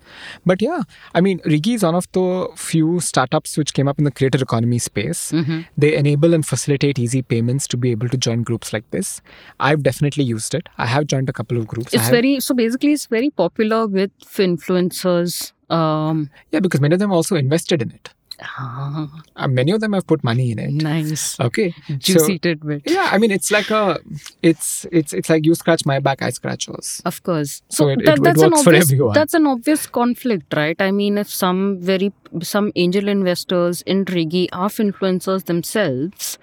But 0.45 0.61
yeah, 0.61 0.83
I 1.15 1.21
mean, 1.21 1.41
Rigi 1.45 1.73
is 1.73 1.83
one 1.83 1.95
of 1.95 2.07
the 2.11 2.47
few 2.55 2.99
startups 2.99 3.57
which 3.57 3.73
came 3.73 3.87
up 3.87 3.97
in 3.97 4.05
the 4.05 4.11
creator 4.11 4.41
economy 4.41 4.79
space. 4.79 5.31
Mhm. 5.33 5.65
They 5.81 5.95
enable 5.95 6.35
and 6.35 6.45
facilitate 6.45 6.99
easy 6.99 7.21
payments 7.23 7.67
to 7.69 7.77
be 7.77 7.91
able 7.91 8.09
to 8.09 8.17
join 8.17 8.43
groups 8.43 8.71
like 8.71 8.89
this. 8.91 9.21
I've 9.59 9.81
definitely 9.81 10.23
used 10.23 10.53
it. 10.53 10.69
I 10.77 10.85
have 10.85 11.07
joined 11.07 11.27
a 11.27 11.33
couple 11.33 11.57
of 11.57 11.67
groups. 11.67 11.93
It's 11.93 12.09
very, 12.09 12.39
so 12.39 12.53
basically, 12.53 12.93
it's 12.93 13.07
very 13.07 13.31
popular 13.31 13.87
with 13.87 14.11
influencers. 14.19 15.53
Um, 15.71 16.29
yeah, 16.51 16.59
because 16.59 16.81
many 16.81 16.93
of 16.93 16.99
them 16.99 17.11
also 17.11 17.35
invested 17.35 17.81
in 17.81 17.91
it. 17.91 18.11
Ah, 18.43 19.07
Uh, 19.35 19.47
many 19.47 19.71
of 19.71 19.81
them 19.81 19.93
have 19.93 20.05
put 20.07 20.23
money 20.23 20.51
in 20.51 20.59
it. 20.59 20.71
nice. 20.71 21.39
Okay. 21.39 21.73
Juicy 21.97 22.35
So, 22.35 22.37
tidbit. 22.37 22.81
yeah, 22.85 23.09
I 23.11 23.17
mean, 23.17 23.31
it's 23.31 23.51
like 23.51 23.69
a, 23.69 23.99
it's 24.41 24.85
it's 24.91 25.13
it's 25.13 25.29
like 25.29 25.45
you 25.45 25.53
scratch 25.55 25.85
my 25.85 25.99
back, 25.99 26.21
I 26.21 26.29
scratch 26.31 26.67
yours. 26.67 27.01
Of 27.05 27.21
course. 27.23 27.61
So 27.69 27.89
it- 27.89 28.01
it- 28.01 28.07
it 28.17 28.23
that's 28.23 28.41
an 28.41 28.51
works 28.51 28.63
for 28.63 28.69
obvious, 28.71 28.85
everyone. 28.91 29.13
That's 29.13 29.33
an 29.33 29.45
obvious 29.47 29.85
conflict, 29.87 30.53
right? 30.55 30.81
I 30.81 30.91
mean, 30.91 31.17
if 31.17 31.29
some 31.29 31.79
very 31.91 32.11
some 32.41 32.71
angel 32.75 33.07
investors 33.09 33.81
in 33.83 34.05
Rigi 34.05 34.49
are 34.53 34.69
influencers 34.69 35.45
themselves, 35.45 36.37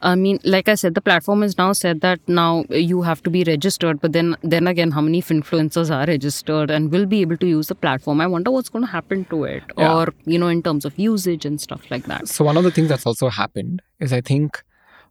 I 0.00 0.14
mean, 0.14 0.38
like 0.44 0.68
I 0.68 0.76
said, 0.76 0.94
the 0.94 1.00
platform 1.00 1.42
has 1.42 1.58
now 1.58 1.72
said 1.72 2.00
that 2.02 2.20
now 2.28 2.64
you 2.70 3.02
have 3.02 3.22
to 3.24 3.30
be 3.30 3.42
registered. 3.44 4.00
But 4.00 4.12
then 4.12 4.36
then 4.42 4.66
again, 4.68 4.92
how 4.92 5.00
many 5.00 5.20
influencers 5.20 5.90
are 5.96 6.06
registered 6.06 6.70
and 6.70 6.92
will 6.92 7.06
be 7.06 7.20
able 7.22 7.36
to 7.38 7.46
use 7.46 7.66
the 7.66 7.74
platform? 7.74 8.20
I 8.20 8.26
wonder 8.26 8.50
what's 8.50 8.68
going 8.68 8.84
to 8.86 8.90
happen 8.92 9.24
to 9.34 9.44
it, 9.44 9.64
Yeah. 9.76 9.94
or 9.96 10.14
you 10.24 10.38
know, 10.38 10.48
in 10.48 10.62
terms 10.62 10.84
of 10.84 10.98
usage 10.98 11.41
and 11.44 11.60
stuff 11.60 11.90
like 11.90 12.04
that. 12.06 12.28
So 12.28 12.44
one 12.44 12.56
of 12.56 12.64
the 12.64 12.70
things 12.70 12.88
that's 12.88 13.06
also 13.06 13.28
happened 13.28 13.82
is 14.00 14.12
I 14.12 14.20
think 14.20 14.62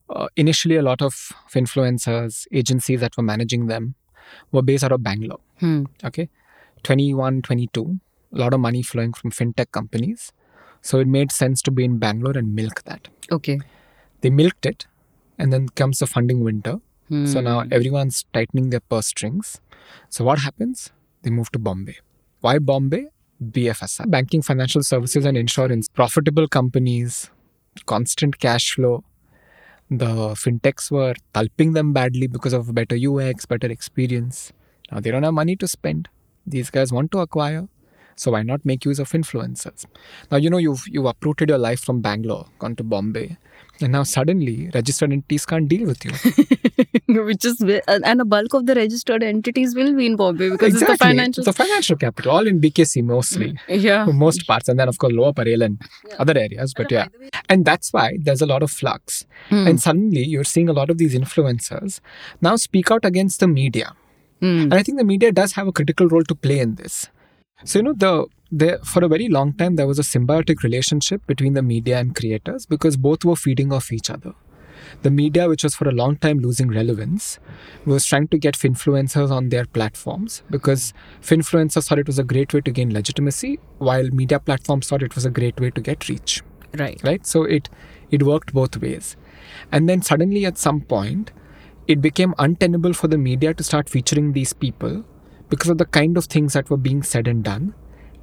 uh, 0.10 0.28
initially 0.36 0.76
a 0.76 0.82
lot 0.82 1.02
of 1.02 1.14
influencers, 1.54 2.48
agencies 2.52 3.00
that 3.00 3.16
were 3.18 3.24
managing 3.24 3.68
them 3.68 3.96
were 4.52 4.62
based 4.62 4.84
out 4.84 4.92
of 4.92 5.04
Bangalore. 5.04 5.40
Hmm. 5.60 5.84
Okay. 6.04 6.30
21, 6.84 7.42
22, 7.42 8.00
a 8.34 8.38
lot 8.38 8.54
of 8.54 8.60
money 8.60 8.82
flowing 8.82 9.14
from 9.14 9.32
fintech 9.32 9.72
companies. 9.72 10.32
So 10.82 11.00
it 11.00 11.08
made 11.08 11.32
sense 11.32 11.62
to 11.64 11.72
be 11.72 11.84
in 11.84 11.98
Bangalore 12.00 12.38
and 12.38 12.56
milk 12.56 12.84
that. 12.84 13.08
Okay. 13.32 13.60
They 14.22 14.30
milked 14.30 14.66
it 14.66 14.88
and 15.38 15.52
then 15.54 15.70
comes 15.70 16.00
the 16.00 16.08
funding 16.08 16.44
winter. 16.44 16.80
So 17.26 17.40
Hmm. 17.40 17.44
now 17.44 17.64
everyone's 17.72 18.24
tightening 18.34 18.70
their 18.70 18.80
purse 18.80 19.08
strings. 19.08 19.60
So 20.08 20.24
what 20.24 20.40
happens? 20.40 20.92
They 21.24 21.30
move 21.30 21.52
to 21.52 21.60
Bombay. 21.60 21.98
Why 22.40 22.58
Bombay? 22.58 23.08
BFSI, 23.44 24.10
banking, 24.10 24.42
financial 24.42 24.84
services, 24.84 25.26
and 25.26 25.36
insurance, 25.38 25.88
profitable 25.90 26.48
companies, 26.48 27.30
constant 27.86 28.40
cash 28.40 28.74
flow. 28.74 29.04
The 29.90 30.36
fintechs 30.36 30.90
were 30.92 31.16
tulping 31.34 31.74
them 31.74 31.92
badly 31.92 32.28
because 32.28 32.54
of 32.54 32.74
better 32.74 32.96
UX, 32.96 33.46
better 33.46 33.68
experience. 33.68 34.54
Now 34.92 35.00
they 35.00 35.12
don't 35.12 35.24
have 35.24 35.34
money 35.34 35.56
to 35.58 35.68
spend. 35.68 36.08
These 36.46 36.70
guys 36.70 36.94
want 36.94 37.12
to 37.12 37.20
acquire. 37.20 37.68
So 38.22 38.30
why 38.34 38.44
not 38.44 38.64
make 38.64 38.86
use 38.86 39.00
of 39.00 39.10
influencers? 39.18 39.86
Now 40.32 40.38
you 40.38 40.52
know 40.52 40.60
you've 40.64 40.84
you've 40.88 41.06
uprooted 41.12 41.50
your 41.50 41.58
life 41.58 41.80
from 41.80 42.02
Bangalore, 42.02 42.46
gone 42.60 42.76
to 42.76 42.84
Bombay, 42.84 43.38
and 43.82 43.94
now 43.94 44.04
suddenly 44.04 44.70
registered 44.76 45.12
entities 45.12 45.46
can't 45.52 45.68
deal 45.68 45.88
with 45.88 46.06
you. 46.06 46.12
Which 47.30 47.44
is 47.44 47.64
and 47.88 48.22
a 48.22 48.24
bulk 48.24 48.54
of 48.54 48.68
the 48.68 48.76
registered 48.76 49.24
entities 49.24 49.74
will 49.74 49.96
be 49.96 50.06
in 50.06 50.18
Bombay 50.18 50.50
because 50.52 50.76
it's 50.76 50.86
the 50.86 50.98
financial. 50.98 51.42
It's 51.42 51.48
a 51.48 51.64
financial 51.64 51.98
capital, 52.04 52.34
all 52.34 52.46
in 52.52 52.62
BKC 52.62 53.04
mostly, 53.04 53.58
yeah. 53.68 54.06
for 54.06 54.14
most 54.14 54.46
parts, 54.46 54.70
and 54.70 54.78
then 54.80 54.88
of 54.88 55.00
course 55.00 55.14
Lower 55.14 55.34
Parel 55.34 55.64
and 55.64 55.82
other 56.20 56.38
areas. 56.38 56.76
But 56.76 56.92
yeah, 56.92 57.08
and 57.50 57.66
that's 57.66 57.92
why 57.92 58.20
there's 58.20 58.44
a 58.44 58.50
lot 58.52 58.62
of 58.62 58.70
flux. 58.70 59.26
Hmm. 59.50 59.66
And 59.72 59.82
suddenly 59.82 60.24
you're 60.26 60.44
seeing 60.44 60.70
a 60.70 60.74
lot 60.74 60.92
of 60.92 61.00
these 61.00 61.16
influencers 61.16 62.02
now 62.40 62.56
speak 62.56 62.92
out 62.92 63.04
against 63.04 63.40
the 63.40 63.48
media, 63.48 63.96
Hmm. 64.42 64.62
and 64.66 64.76
I 64.76 64.84
think 64.84 65.00
the 65.00 65.08
media 65.14 65.32
does 65.32 65.54
have 65.54 65.68
a 65.68 65.72
critical 65.72 66.08
role 66.08 66.24
to 66.34 66.36
play 66.36 66.60
in 66.60 66.76
this. 66.76 67.10
So 67.64 67.80
you 67.80 67.84
know 67.84 67.94
the 67.94 68.28
there 68.52 68.80
for 68.80 69.04
a 69.04 69.08
very 69.08 69.30
long 69.30 69.54
time 69.54 69.76
there 69.76 69.88
was 69.88 69.98
a 69.98 70.02
symbiotic 70.02 70.62
relationship 70.64 71.26
between 71.26 71.54
the 71.54 71.62
media 71.62 72.00
and 72.00 72.16
creators 72.16 72.66
because 72.66 72.98
both 72.98 73.24
were 73.24 73.36
feeding 73.36 73.72
off 73.72 73.92
each 73.92 74.10
other. 74.10 74.34
The 75.04 75.12
media, 75.12 75.48
which 75.48 75.64
was 75.64 75.76
for 75.76 75.88
a 75.88 75.92
long 75.92 76.18
time 76.18 76.40
losing 76.40 76.70
relevance, 76.70 77.40
was 77.86 78.06
trying 78.06 78.28
to 78.30 78.38
get 78.38 78.56
influencers 78.56 79.32
on 79.32 79.50
their 79.50 79.66
platforms 79.66 80.44
because 80.50 80.94
influencers 81.22 81.88
thought 81.88 82.00
it 82.00 82.08
was 82.08 82.20
a 82.20 82.24
great 82.24 82.54
way 82.54 82.62
to 82.62 82.72
gain 82.72 82.94
legitimacy, 82.94 83.60
while 83.78 84.10
media 84.10 84.40
platforms 84.40 84.88
thought 84.90 85.04
it 85.04 85.16
was 85.16 85.26
a 85.26 85.30
great 85.30 85.60
way 85.60 85.70
to 85.70 85.82
get 85.82 86.10
reach. 86.10 86.42
Right. 86.78 87.02
Right? 87.04 87.26
So 87.26 87.44
it 87.44 87.70
it 88.10 88.24
worked 88.24 88.54
both 88.54 88.78
ways. 88.78 89.16
And 89.72 89.88
then 89.88 90.02
suddenly 90.02 90.46
at 90.46 90.58
some 90.58 90.82
point, 90.82 91.32
it 91.88 92.02
became 92.02 92.34
untenable 92.38 92.94
for 92.94 93.08
the 93.08 93.18
media 93.18 93.54
to 93.54 93.64
start 93.64 93.90
featuring 93.90 94.34
these 94.34 94.54
people 94.54 95.04
because 95.52 95.70
of 95.70 95.78
the 95.78 95.86
kind 95.86 96.18
of 96.18 96.26
things 96.26 96.54
that 96.54 96.72
were 96.72 96.78
being 96.78 97.04
said 97.04 97.28
and 97.28 97.44
done. 97.44 97.76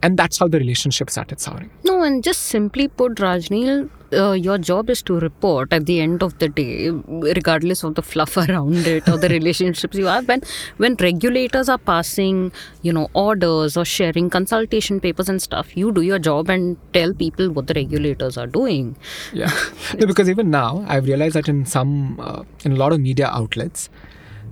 And 0.03 0.17
that's 0.17 0.39
how 0.39 0.47
the 0.47 0.59
relationship 0.59 1.11
started 1.11 1.41
souring. 1.41 1.71
No, 1.85 2.03
and 2.05 2.23
just 2.23 2.43
simply 2.43 2.87
put, 2.87 3.17
Rajneel, 3.17 3.91
uh, 4.13 4.31
your 4.31 4.57
job 4.57 4.89
is 4.91 5.03
to 5.03 5.19
report 5.19 5.73
at 5.73 5.87
the 5.87 6.01
end 6.01 6.23
of 6.23 6.39
the 6.39 6.49
day, 6.49 6.91
regardless 6.91 7.83
of 7.83 7.97
the 7.97 8.03
fluff 8.03 8.37
around 8.49 8.87
it 8.87 9.09
or 9.09 9.19
the 9.19 9.29
relationships 9.29 9.97
you 9.97 10.07
have. 10.07 10.29
When 10.29 10.43
when 10.77 10.95
regulators 11.01 11.69
are 11.69 11.79
passing, 11.79 12.53
you 12.83 12.93
know, 12.93 13.09
orders 13.13 13.77
or 13.77 13.85
sharing 13.85 14.31
consultation 14.31 15.01
papers 15.01 15.29
and 15.29 15.43
stuff, 15.43 15.77
you 15.77 15.91
do 15.91 16.03
your 16.03 16.21
job 16.21 16.49
and 16.49 16.77
tell 16.93 17.13
people 17.13 17.51
what 17.51 17.67
the 17.67 17.75
regulators 17.75 18.39
are 18.39 18.47
doing. 18.47 18.97
Yeah, 19.33 19.51
no, 19.99 20.07
because 20.07 20.31
even 20.31 20.49
now 20.51 20.85
I've 20.87 21.07
realized 21.07 21.35
that 21.35 21.49
in 21.49 21.67
some, 21.67 22.21
uh, 22.21 22.45
in 22.65 22.71
a 22.71 22.77
lot 22.77 22.93
of 22.93 23.01
media 23.01 23.27
outlets, 23.27 23.91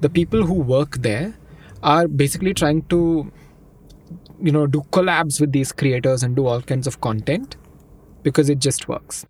the 0.00 0.10
people 0.10 0.44
who 0.44 0.54
work 0.54 0.96
there 0.98 1.34
are 1.87 2.09
basically 2.09 2.55
trying 2.55 2.83
to, 2.94 3.33
you 4.42 4.53
know, 4.53 4.66
do 4.66 4.83
collabs 4.90 5.40
with 5.40 5.53
these 5.53 5.72
creators 5.72 6.22
and 6.22 6.37
do 6.37 6.46
all 6.46 6.62
kinds 6.62 6.87
of 6.87 7.01
content 7.01 7.57
because 8.22 8.51
it 8.51 8.59
just 8.59 8.88
works. 8.88 9.27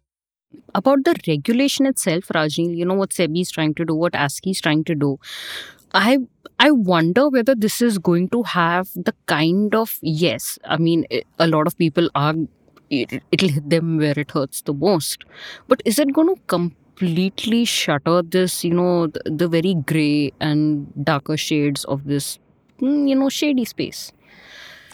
About 0.74 1.04
the 1.04 1.14
regulation 1.26 1.86
itself, 1.86 2.24
Rajneel, 2.34 2.76
you 2.76 2.84
know 2.84 2.94
what 2.94 3.10
SEBI 3.10 3.42
is 3.42 3.50
trying 3.50 3.74
to 3.74 3.84
do, 3.84 3.94
what 3.94 4.12
ASCI 4.14 4.52
is 4.52 4.60
trying 4.60 4.84
to 4.84 4.94
do. 4.94 5.18
I 5.94 6.18
I 6.58 6.70
wonder 6.70 7.28
whether 7.28 7.54
this 7.54 7.82
is 7.82 7.98
going 7.98 8.28
to 8.30 8.42
have 8.44 8.88
the 8.94 9.14
kind 9.26 9.74
of 9.74 9.98
yes. 10.02 10.58
I 10.64 10.78
mean, 10.78 11.06
a 11.38 11.46
lot 11.46 11.66
of 11.66 11.76
people 11.78 12.10
are 12.14 12.34
it, 12.90 13.22
it'll 13.32 13.48
hit 13.50 13.70
them 13.70 13.98
where 13.98 14.18
it 14.18 14.30
hurts 14.32 14.62
the 14.62 14.74
most, 14.74 15.24
but 15.68 15.82
is 15.84 15.98
it 15.98 16.12
going 16.14 16.34
to 16.34 16.40
completely 16.46 17.64
shutter 17.64 18.22
this? 18.22 18.64
You 18.64 18.74
know, 18.74 19.06
the, 19.08 19.22
the 19.26 19.48
very 19.48 19.74
gray 19.74 20.32
and 20.40 20.86
darker 21.04 21.36
shades 21.36 21.84
of 21.84 22.04
this, 22.04 22.38
you 22.80 23.14
know, 23.14 23.28
shady 23.28 23.64
space. 23.64 24.12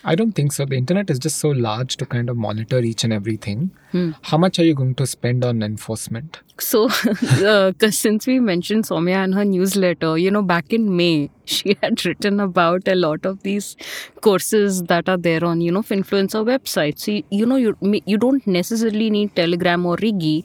I 0.05 0.17
don't 0.17 0.33
think 0.33 0.53
so. 0.53 0.65
The 0.65 0.77
internet 0.77 1.11
is 1.11 1.19
just 1.19 1.39
so 1.39 1.51
large 1.51 1.97
to 1.99 2.07
kind 2.07 2.29
of 2.29 2.37
monitor 2.37 2.81
each 2.81 3.05
and 3.05 3.13
everything. 3.13 3.71
Hmm. 3.93 4.11
How 4.23 4.37
much 4.37 4.59
are 4.59 4.65
you 4.65 4.75
going 4.75 4.97
to 4.97 5.07
spend 5.07 5.45
on 5.45 5.63
enforcement? 5.63 6.41
So, 6.59 6.89
uh, 7.47 7.73
since 7.91 8.27
we 8.27 8.41
mentioned 8.41 8.85
Soumya 8.85 9.23
and 9.23 9.35
her 9.35 9.45
newsletter, 9.45 10.19
you 10.19 10.31
know, 10.31 10.43
back 10.43 10.73
in 10.73 10.97
May, 10.97 11.31
she 11.45 11.77
had 11.81 12.05
written 12.05 12.41
about 12.41 12.89
a 12.89 12.97
lot 12.97 13.25
of 13.25 13.43
these 13.45 13.77
courses 14.21 14.83
that 14.85 15.09
are 15.09 15.17
there 15.17 15.45
on, 15.45 15.61
you 15.61 15.71
know, 15.71 15.83
influencer 15.83 16.45
websites. 16.45 17.01
So, 17.01 17.13
you, 17.13 17.23
you 17.31 17.47
know, 17.47 17.57
you 17.57 17.77
you 18.05 18.19
don't 18.19 18.45
necessarily 18.47 19.09
need 19.09 19.37
Telegram 19.37 19.87
or 19.87 19.97
Rigi. 20.03 20.45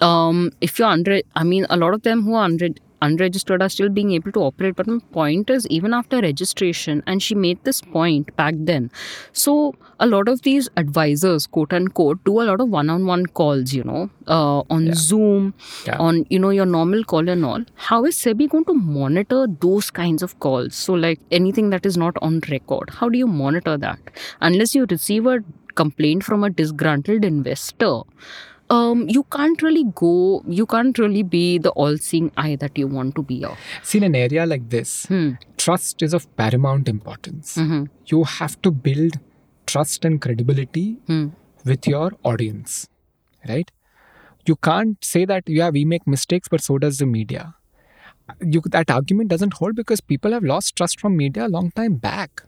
Um, 0.00 0.52
if 0.60 0.78
you're 0.78 0.88
under, 0.88 1.20
I 1.34 1.44
mean, 1.44 1.66
a 1.70 1.76
lot 1.76 1.94
of 1.94 2.02
them 2.02 2.22
who 2.22 2.34
are 2.34 2.48
unre- 2.48 2.78
unregistered 3.06 3.62
are 3.66 3.68
still 3.68 3.88
being 3.98 4.12
able 4.18 4.32
to 4.36 4.40
operate. 4.48 4.76
But 4.80 4.86
my 4.92 4.98
point 5.18 5.50
is, 5.56 5.66
even 5.78 5.94
after 5.98 6.20
registration, 6.26 7.02
and 7.06 7.22
she 7.28 7.34
made 7.46 7.62
this 7.64 7.80
point 7.96 8.34
back 8.42 8.54
then. 8.70 8.90
So 9.32 9.74
a 10.00 10.06
lot 10.06 10.28
of 10.28 10.42
these 10.42 10.68
advisors, 10.84 11.46
quote 11.46 11.72
unquote, 11.80 12.22
do 12.24 12.40
a 12.40 12.46
lot 12.50 12.60
of 12.60 12.68
one-on-one 12.68 13.26
calls. 13.40 13.74
You 13.80 13.84
know, 13.90 14.02
uh, 14.28 14.62
on 14.78 14.86
Yeah. 14.86 14.94
Zoom, 15.08 15.52
Yeah. 15.86 15.98
on 16.08 16.24
you 16.36 16.38
know 16.46 16.50
your 16.60 16.66
normal 16.76 17.04
call 17.14 17.28
and 17.36 17.44
all. 17.52 17.66
How 17.90 18.04
is 18.12 18.16
SEBI 18.16 18.48
going 18.54 18.64
to 18.72 18.74
monitor 18.74 19.42
those 19.66 19.90
kinds 20.00 20.22
of 20.28 20.38
calls? 20.48 20.74
So 20.86 20.94
like 21.08 21.20
anything 21.42 21.70
that 21.76 21.86
is 21.92 22.00
not 22.06 22.22
on 22.30 22.40
record, 22.56 22.90
how 23.02 23.08
do 23.16 23.18
you 23.18 23.26
monitor 23.42 23.76
that? 23.86 23.98
Unless 24.40 24.74
you 24.74 24.86
receive 24.96 25.26
a 25.26 25.38
complaint 25.80 26.24
from 26.24 26.44
a 26.44 26.50
disgruntled 26.58 27.24
investor 27.28 27.94
um, 28.70 29.08
you 29.08 29.24
can't 29.24 29.60
really 29.62 29.84
go, 29.94 30.42
you 30.46 30.66
can't 30.66 30.98
really 30.98 31.22
be 31.22 31.58
the 31.58 31.70
all 31.70 31.96
seeing 31.98 32.32
eye 32.36 32.56
that 32.56 32.76
you 32.78 32.86
want 32.86 33.14
to 33.16 33.22
be 33.22 33.44
of. 33.44 33.58
See, 33.82 33.98
in 33.98 34.04
an 34.04 34.14
area 34.14 34.46
like 34.46 34.70
this, 34.70 35.06
Hmm. 35.06 35.32
trust 35.56 36.02
is 36.02 36.14
of 36.14 36.26
paramount 36.36 36.88
importance. 36.88 37.56
Mhm. 37.56 37.88
You 38.06 38.24
have 38.24 38.60
to 38.62 38.70
build 38.70 39.18
trust 39.66 40.04
and 40.04 40.20
credibility 40.20 40.98
Hmm. 41.06 41.28
with 41.64 41.86
your 41.86 42.12
audience, 42.24 42.88
right? 43.48 43.70
You 44.46 44.56
can't 44.56 45.02
say 45.02 45.24
that, 45.24 45.44
yeah, 45.46 45.70
we 45.70 45.84
make 45.84 46.06
mistakes, 46.06 46.48
but 46.48 46.60
so 46.62 46.78
does 46.78 46.98
the 46.98 47.06
media. 47.06 47.54
You, 48.40 48.62
that 48.70 48.90
argument 48.90 49.28
doesn't 49.28 49.54
hold 49.54 49.74
because 49.76 50.00
people 50.00 50.32
have 50.32 50.42
lost 50.44 50.76
trust 50.76 51.00
from 51.00 51.16
media 51.16 51.46
a 51.46 51.48
long 51.48 51.70
time 51.72 51.96
back. 51.96 52.42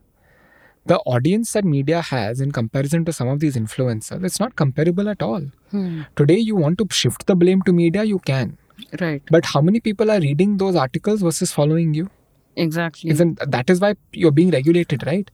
The 0.87 0.99
audience 0.99 1.53
that 1.53 1.65
media 1.65 2.01
has 2.01 2.41
in 2.41 2.53
comparison 2.53 3.05
to 3.07 3.13
some 3.13 3.29
of 3.29 3.41
these 3.41 3.57
influencers, 3.57 4.25
it's 4.25 4.39
not 4.39 4.55
comparable 4.57 5.09
at 5.09 5.23
all. 5.23 5.43
Hmm. 5.71 6.03
Today, 6.15 6.39
you 6.39 6.57
want 6.57 6.79
to 6.79 6.87
shift 6.91 7.27
the 7.27 7.35
blame 7.35 7.63
to 7.63 7.73
media, 7.73 8.05
you 8.05 8.21
can. 8.21 8.57
Right. 9.01 9.23
But 9.31 9.47
how 9.47 9.61
many 9.61 9.81
people 9.81 10.11
are 10.11 10.21
reading 10.21 10.59
those 10.59 10.77
articles 10.77 11.23
versus 11.23 11.53
following 11.53 11.95
you? 11.95 12.09
Exactly. 12.57 13.11
Isn't 13.11 13.39
that 13.51 13.69
is 13.69 13.81
why 13.81 13.95
you're 14.13 14.31
being 14.31 14.51
regulated, 14.51 15.05
right? 15.07 15.31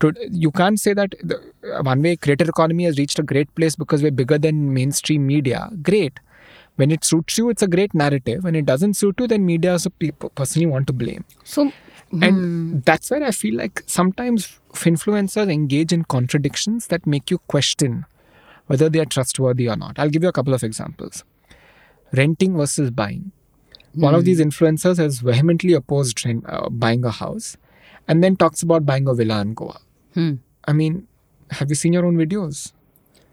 To, 0.00 0.12
you 0.30 0.50
can't 0.50 0.78
say 0.78 0.92
that 0.92 1.14
the, 1.22 1.40
one 1.82 2.02
way 2.02 2.16
creator 2.16 2.48
economy 2.48 2.84
has 2.84 2.98
reached 2.98 3.18
a 3.18 3.22
great 3.22 3.52
place 3.54 3.74
because 3.74 4.02
we're 4.02 4.10
bigger 4.10 4.38
than 4.38 4.74
mainstream 4.74 5.26
media. 5.26 5.70
Great. 5.82 6.20
When 6.78 6.92
it 6.92 7.04
suits 7.04 7.36
you, 7.36 7.50
it's 7.50 7.62
a 7.62 7.66
great 7.66 7.92
narrative. 7.92 8.44
When 8.44 8.54
it 8.54 8.64
doesn't 8.64 8.94
suit 8.94 9.16
you, 9.18 9.26
then 9.26 9.44
media 9.44 9.74
is 9.74 9.84
a 9.84 9.90
pe- 9.90 10.12
person 10.12 10.62
you 10.62 10.68
want 10.68 10.86
to 10.86 10.92
blame. 10.92 11.24
so, 11.42 11.72
And 12.22 12.84
that's 12.84 13.10
where 13.10 13.24
I 13.24 13.32
feel 13.32 13.56
like 13.56 13.82
sometimes 13.86 14.60
influencers 14.72 15.52
engage 15.52 15.92
in 15.92 16.04
contradictions 16.04 16.86
that 16.86 17.04
make 17.06 17.32
you 17.32 17.38
question 17.48 18.06
whether 18.68 18.88
they 18.88 19.00
are 19.00 19.06
trustworthy 19.06 19.68
or 19.68 19.76
not. 19.76 19.98
I'll 19.98 20.08
give 20.08 20.22
you 20.22 20.28
a 20.28 20.32
couple 20.32 20.54
of 20.54 20.62
examples. 20.62 21.24
Renting 22.12 22.56
versus 22.56 22.92
buying. 22.92 23.32
One 23.94 24.14
of 24.14 24.24
these 24.24 24.40
influencers 24.40 24.98
has 24.98 25.18
vehemently 25.18 25.72
opposed 25.72 26.24
rent, 26.24 26.44
uh, 26.48 26.68
buying 26.68 27.04
a 27.04 27.10
house 27.10 27.56
and 28.06 28.22
then 28.22 28.36
talks 28.36 28.62
about 28.62 28.86
buying 28.86 29.08
a 29.08 29.14
villa 29.14 29.40
in 29.40 29.54
Goa. 29.54 29.80
Hmm. 30.14 30.34
I 30.66 30.72
mean, 30.72 31.08
have 31.50 31.70
you 31.70 31.74
seen 31.74 31.92
your 31.92 32.06
own 32.06 32.16
videos? 32.16 32.72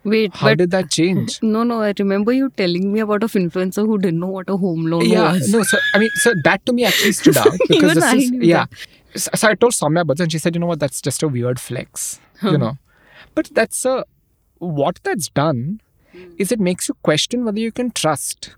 Wait, 0.06 0.36
How 0.36 0.54
did 0.54 0.70
that 0.70 0.91
change? 0.91 1.41
no, 1.41 1.63
no. 1.63 1.82
I 1.82 1.94
remember 1.98 2.32
you 2.32 2.50
telling 2.52 2.94
me 2.94 3.00
about 3.00 3.24
a 3.24 3.28
influencer 3.28 3.86
who 3.86 3.98
didn't 3.98 4.20
know 4.20 4.28
what 4.28 4.50
a 4.50 4.56
home 4.56 4.86
loan 4.86 5.10
yeah, 5.10 5.34
was. 5.34 5.52
no, 5.52 5.63
so 5.63 5.80
I 5.96 6.00
mean, 6.00 6.12
so 6.15 6.34
that 6.44 6.63
to 6.68 6.74
me 6.74 6.86
actually 6.86 7.12
stood 7.20 7.38
out 7.38 7.58
because 7.68 7.96
this 7.96 8.04
I 8.04 8.15
is 8.15 8.32
yeah. 8.32 8.65
So, 9.15 9.32
so 9.34 9.48
I 9.48 9.56
told 9.56 9.74
Soumya 9.74 10.06
but 10.06 10.20
and 10.20 10.32
she 10.32 10.38
said, 10.38 10.54
you 10.56 10.62
know 10.62 10.68
what, 10.68 10.80
that's 10.80 11.02
just 11.02 11.24
a 11.24 11.28
weird 11.28 11.60
flex, 11.60 12.20
you 12.44 12.58
know. 12.58 12.78
But 13.34 13.50
that's 13.54 13.84
a 13.84 14.06
what 14.60 15.00
that's 15.04 15.30
done 15.30 15.82
hmm. 16.12 16.36
is 16.38 16.52
it 16.52 16.60
makes 16.60 16.88
you 16.88 16.96
question 17.02 17.44
whether 17.44 17.60
you 17.60 17.72
can 17.72 17.89
trust, 17.91 18.56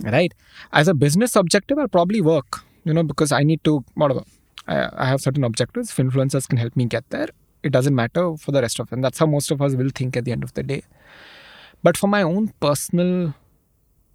right? 0.00 0.32
As 0.72 0.88
a 0.88 0.94
business 0.94 1.36
objective, 1.36 1.78
I'll 1.78 1.88
probably 1.88 2.22
work, 2.22 2.60
you 2.84 2.94
know, 2.94 3.02
because 3.02 3.32
I 3.32 3.42
need 3.42 3.62
to 3.64 3.84
whatever. 3.94 4.22
I, 4.66 4.88
I 4.94 5.06
have 5.08 5.20
certain 5.20 5.44
objectives. 5.44 5.90
If 5.90 5.96
influencers 5.96 6.48
can 6.48 6.56
help 6.56 6.74
me 6.74 6.86
get 6.86 7.08
there, 7.10 7.28
it 7.64 7.72
doesn't 7.72 7.94
matter 7.94 8.36
for 8.36 8.52
the 8.52 8.60
rest 8.60 8.78
of 8.78 8.90
them. 8.90 9.00
That's 9.00 9.18
how 9.18 9.26
most 9.26 9.50
of 9.50 9.62
us 9.62 9.74
will 9.74 9.90
think 9.94 10.16
at 10.16 10.24
the 10.24 10.32
end 10.32 10.44
of 10.44 10.52
the 10.52 10.62
day. 10.62 10.82
But 11.82 11.96
for 11.96 12.06
my 12.06 12.22
own 12.22 12.52
personal 12.60 13.34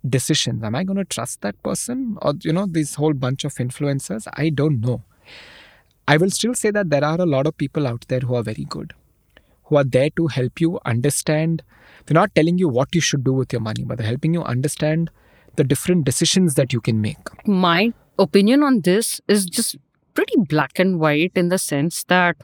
decisions, 0.07 0.63
am 0.63 0.75
I 0.75 0.83
going 0.83 0.97
to 0.97 1.05
trust 1.05 1.41
that 1.41 1.61
person 1.63 2.17
or 2.21 2.33
you 2.41 2.53
know 2.53 2.67
this 2.67 2.95
whole 2.95 3.13
bunch 3.13 3.43
of 3.43 3.55
influencers? 3.55 4.27
I 4.33 4.49
don't 4.49 4.81
know. 4.81 5.03
I 6.07 6.17
will 6.17 6.31
still 6.31 6.53
say 6.53 6.71
that 6.71 6.89
there 6.89 7.03
are 7.03 7.19
a 7.19 7.25
lot 7.25 7.47
of 7.47 7.57
people 7.57 7.87
out 7.87 8.05
there 8.07 8.19
who 8.19 8.35
are 8.35 8.43
very 8.43 8.65
good, 8.65 8.93
who 9.65 9.75
are 9.77 9.83
there 9.83 10.09
to 10.11 10.27
help 10.27 10.61
you 10.61 10.79
understand. 10.85 11.63
They're 12.05 12.15
not 12.15 12.33
telling 12.33 12.57
you 12.57 12.67
what 12.67 12.95
you 12.95 13.01
should 13.01 13.23
do 13.23 13.33
with 13.33 13.53
your 13.53 13.61
money, 13.61 13.83
but 13.83 13.97
they're 13.97 14.07
helping 14.07 14.33
you 14.33 14.43
understand 14.43 15.11
the 15.55 15.63
different 15.63 16.05
decisions 16.05 16.55
that 16.55 16.73
you 16.73 16.81
can 16.81 17.01
make. 17.01 17.17
my 17.45 17.93
opinion 18.17 18.63
on 18.63 18.81
this 18.81 19.21
is 19.27 19.45
just 19.45 19.77
pretty 20.13 20.35
black 20.37 20.79
and 20.79 20.99
white 20.99 21.31
in 21.35 21.49
the 21.49 21.57
sense 21.57 22.03
that 22.05 22.35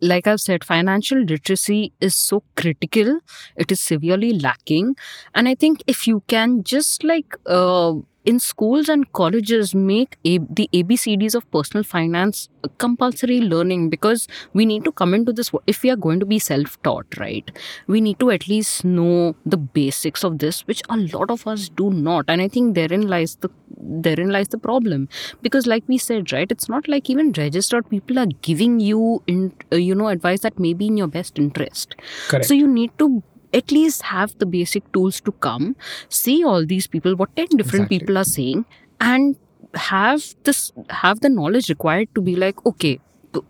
like 0.00 0.26
i've 0.26 0.40
said 0.40 0.64
financial 0.64 1.18
literacy 1.20 1.92
is 2.00 2.14
so 2.14 2.42
critical. 2.56 3.20
It 3.56 3.70
is 3.72 3.80
severely 3.80 4.32
lacking. 4.38 4.96
And 5.34 5.48
i 5.48 5.54
think 5.54 5.82
if 5.86 6.06
you 6.06 6.22
can 6.28 6.62
just 6.64 7.04
like 7.04 7.36
uh, 7.46 7.94
in 8.26 8.38
schools 8.40 8.88
and 8.88 9.10
colleges 9.12 9.74
make 9.74 10.16
a- 10.24 10.38
the 10.60 10.68
abcds 10.74 11.34
of 11.34 11.50
personal 11.56 11.84
finance 11.84 12.48
compulsory 12.78 13.40
learning 13.40 13.88
because 13.90 14.26
we 14.52 14.66
need 14.66 14.84
to 14.84 14.92
come 14.92 15.14
into 15.14 15.32
this 15.32 15.50
if 15.66 15.82
we 15.82 15.90
are 15.90 15.96
going 16.06 16.18
to 16.20 16.26
be 16.26 16.38
self 16.38 16.76
taught 16.82 17.18
right 17.20 17.50
we 17.86 18.00
need 18.00 18.18
to 18.18 18.30
at 18.30 18.48
least 18.48 18.84
know 18.84 19.36
the 19.44 19.56
basics 19.56 20.24
of 20.24 20.38
this 20.38 20.60
which 20.66 20.82
a 20.88 20.96
lot 20.96 21.30
of 21.30 21.46
us 21.46 21.68
do 21.68 21.90
not. 21.90 22.24
And 22.28 22.42
i 22.42 22.48
think 22.48 22.74
therein 22.74 23.06
lies 23.08 23.36
the 23.36 23.50
therein 23.78 24.30
lies 24.30 24.48
the 24.48 24.58
problem. 24.58 25.08
Because 25.42 25.66
like 25.66 25.84
we 25.86 25.98
said 25.98 26.32
right 26.32 26.50
it's 26.50 26.68
not 26.68 26.88
like 26.88 27.08
even 27.10 27.32
registered 27.36 27.88
people 27.88 28.18
are 28.18 28.26
giving 28.42 28.80
you 28.80 29.22
in 29.26 29.52
uh, 29.72 29.76
you 29.76 29.94
know 29.94 30.08
advice 30.08 30.40
that 30.40 30.58
may 30.58 30.72
be 30.74 30.86
in 30.86 30.96
your 30.96 31.06
best 31.08 31.38
interest. 31.38 31.94
Correct. 32.28 32.46
so 32.46 32.54
you 32.54 32.66
need 32.66 32.90
to 32.98 33.22
at 33.54 33.70
least 33.70 34.02
have 34.02 34.36
the 34.38 34.46
basic 34.46 34.90
tools 34.92 35.20
to 35.20 35.32
come 35.32 35.74
see 36.08 36.44
all 36.44 36.64
these 36.66 36.86
people 36.86 37.14
what 37.16 37.34
10 37.36 37.46
different 37.56 37.84
Exactly. 37.86 37.98
people 37.98 38.18
are 38.18 38.24
saying 38.24 38.64
and 39.00 39.36
have 39.74 40.22
this 40.44 40.72
have 40.90 41.20
the 41.20 41.28
knowledge 41.28 41.68
required 41.68 42.08
to 42.14 42.20
be 42.20 42.34
like 42.36 42.64
okay 42.66 42.98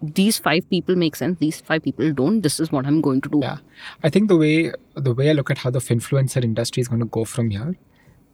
these 0.02 0.38
five 0.38 0.68
people 0.68 0.96
make 0.96 1.14
sense 1.14 1.38
these 1.38 1.60
five 1.60 1.82
people 1.82 2.12
don't 2.12 2.40
this 2.42 2.58
is 2.58 2.72
what 2.72 2.86
i'm 2.86 3.00
going 3.00 3.20
to 3.20 3.28
do 3.28 3.40
Yeah, 3.42 3.58
I 4.02 4.10
think 4.10 4.28
the 4.28 4.36
way 4.36 4.72
the 4.94 5.14
way 5.14 5.30
I 5.30 5.32
look 5.32 5.50
at 5.50 5.58
how 5.58 5.70
the 5.70 5.78
influencer 5.78 6.42
industry 6.42 6.80
is 6.80 6.88
going 6.88 7.00
to 7.00 7.06
go 7.06 7.24
from 7.24 7.50
here, 7.50 7.76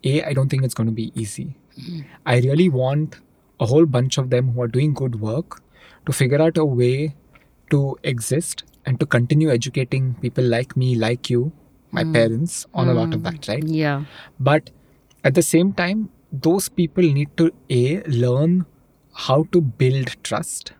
a 0.05 0.22
I 0.22 0.33
don't 0.33 0.48
think 0.48 0.64
it's 0.64 0.75
going 0.75 0.87
to 0.87 0.94
be 1.01 1.12
easy. 1.14 1.57
Hmm. 1.79 2.01
I 2.25 2.38
really 2.46 2.68
want 2.70 3.16
a 3.61 3.66
whole 3.66 3.85
bunch 3.96 4.16
of 4.22 4.31
them 4.31 4.48
who 4.53 4.62
are 4.62 4.68
doing 4.68 4.94
good 4.94 5.20
work 5.20 5.61
to 6.07 6.12
figure 6.12 6.40
out 6.40 6.57
a 6.57 6.64
way 6.64 7.14
to 7.70 7.83
exist 8.03 8.64
and 8.87 8.99
to 9.01 9.07
continue 9.07 9.51
educating 9.51 10.14
people 10.14 10.45
like 10.45 10.77
me, 10.77 10.95
like 10.95 11.31
you, 11.31 11.53
my 11.90 12.05
mm. 12.05 12.12
parents 12.12 12.66
on 12.75 12.88
a 12.88 12.95
lot 12.95 13.14
of 13.14 13.21
mm. 13.21 13.25
that, 13.25 13.49
right? 13.49 13.64
yeah 13.64 14.05
But 14.40 14.71
at 15.25 15.35
the 15.35 15.42
same 15.42 15.73
time, 15.73 16.11
those 16.33 16.68
people 16.68 17.05
need 17.05 17.37
to 17.37 17.53
a 17.71 18.03
learn 18.05 18.66
how 19.14 19.45
to 19.53 19.61
build 19.61 20.16
trust. 20.23 20.73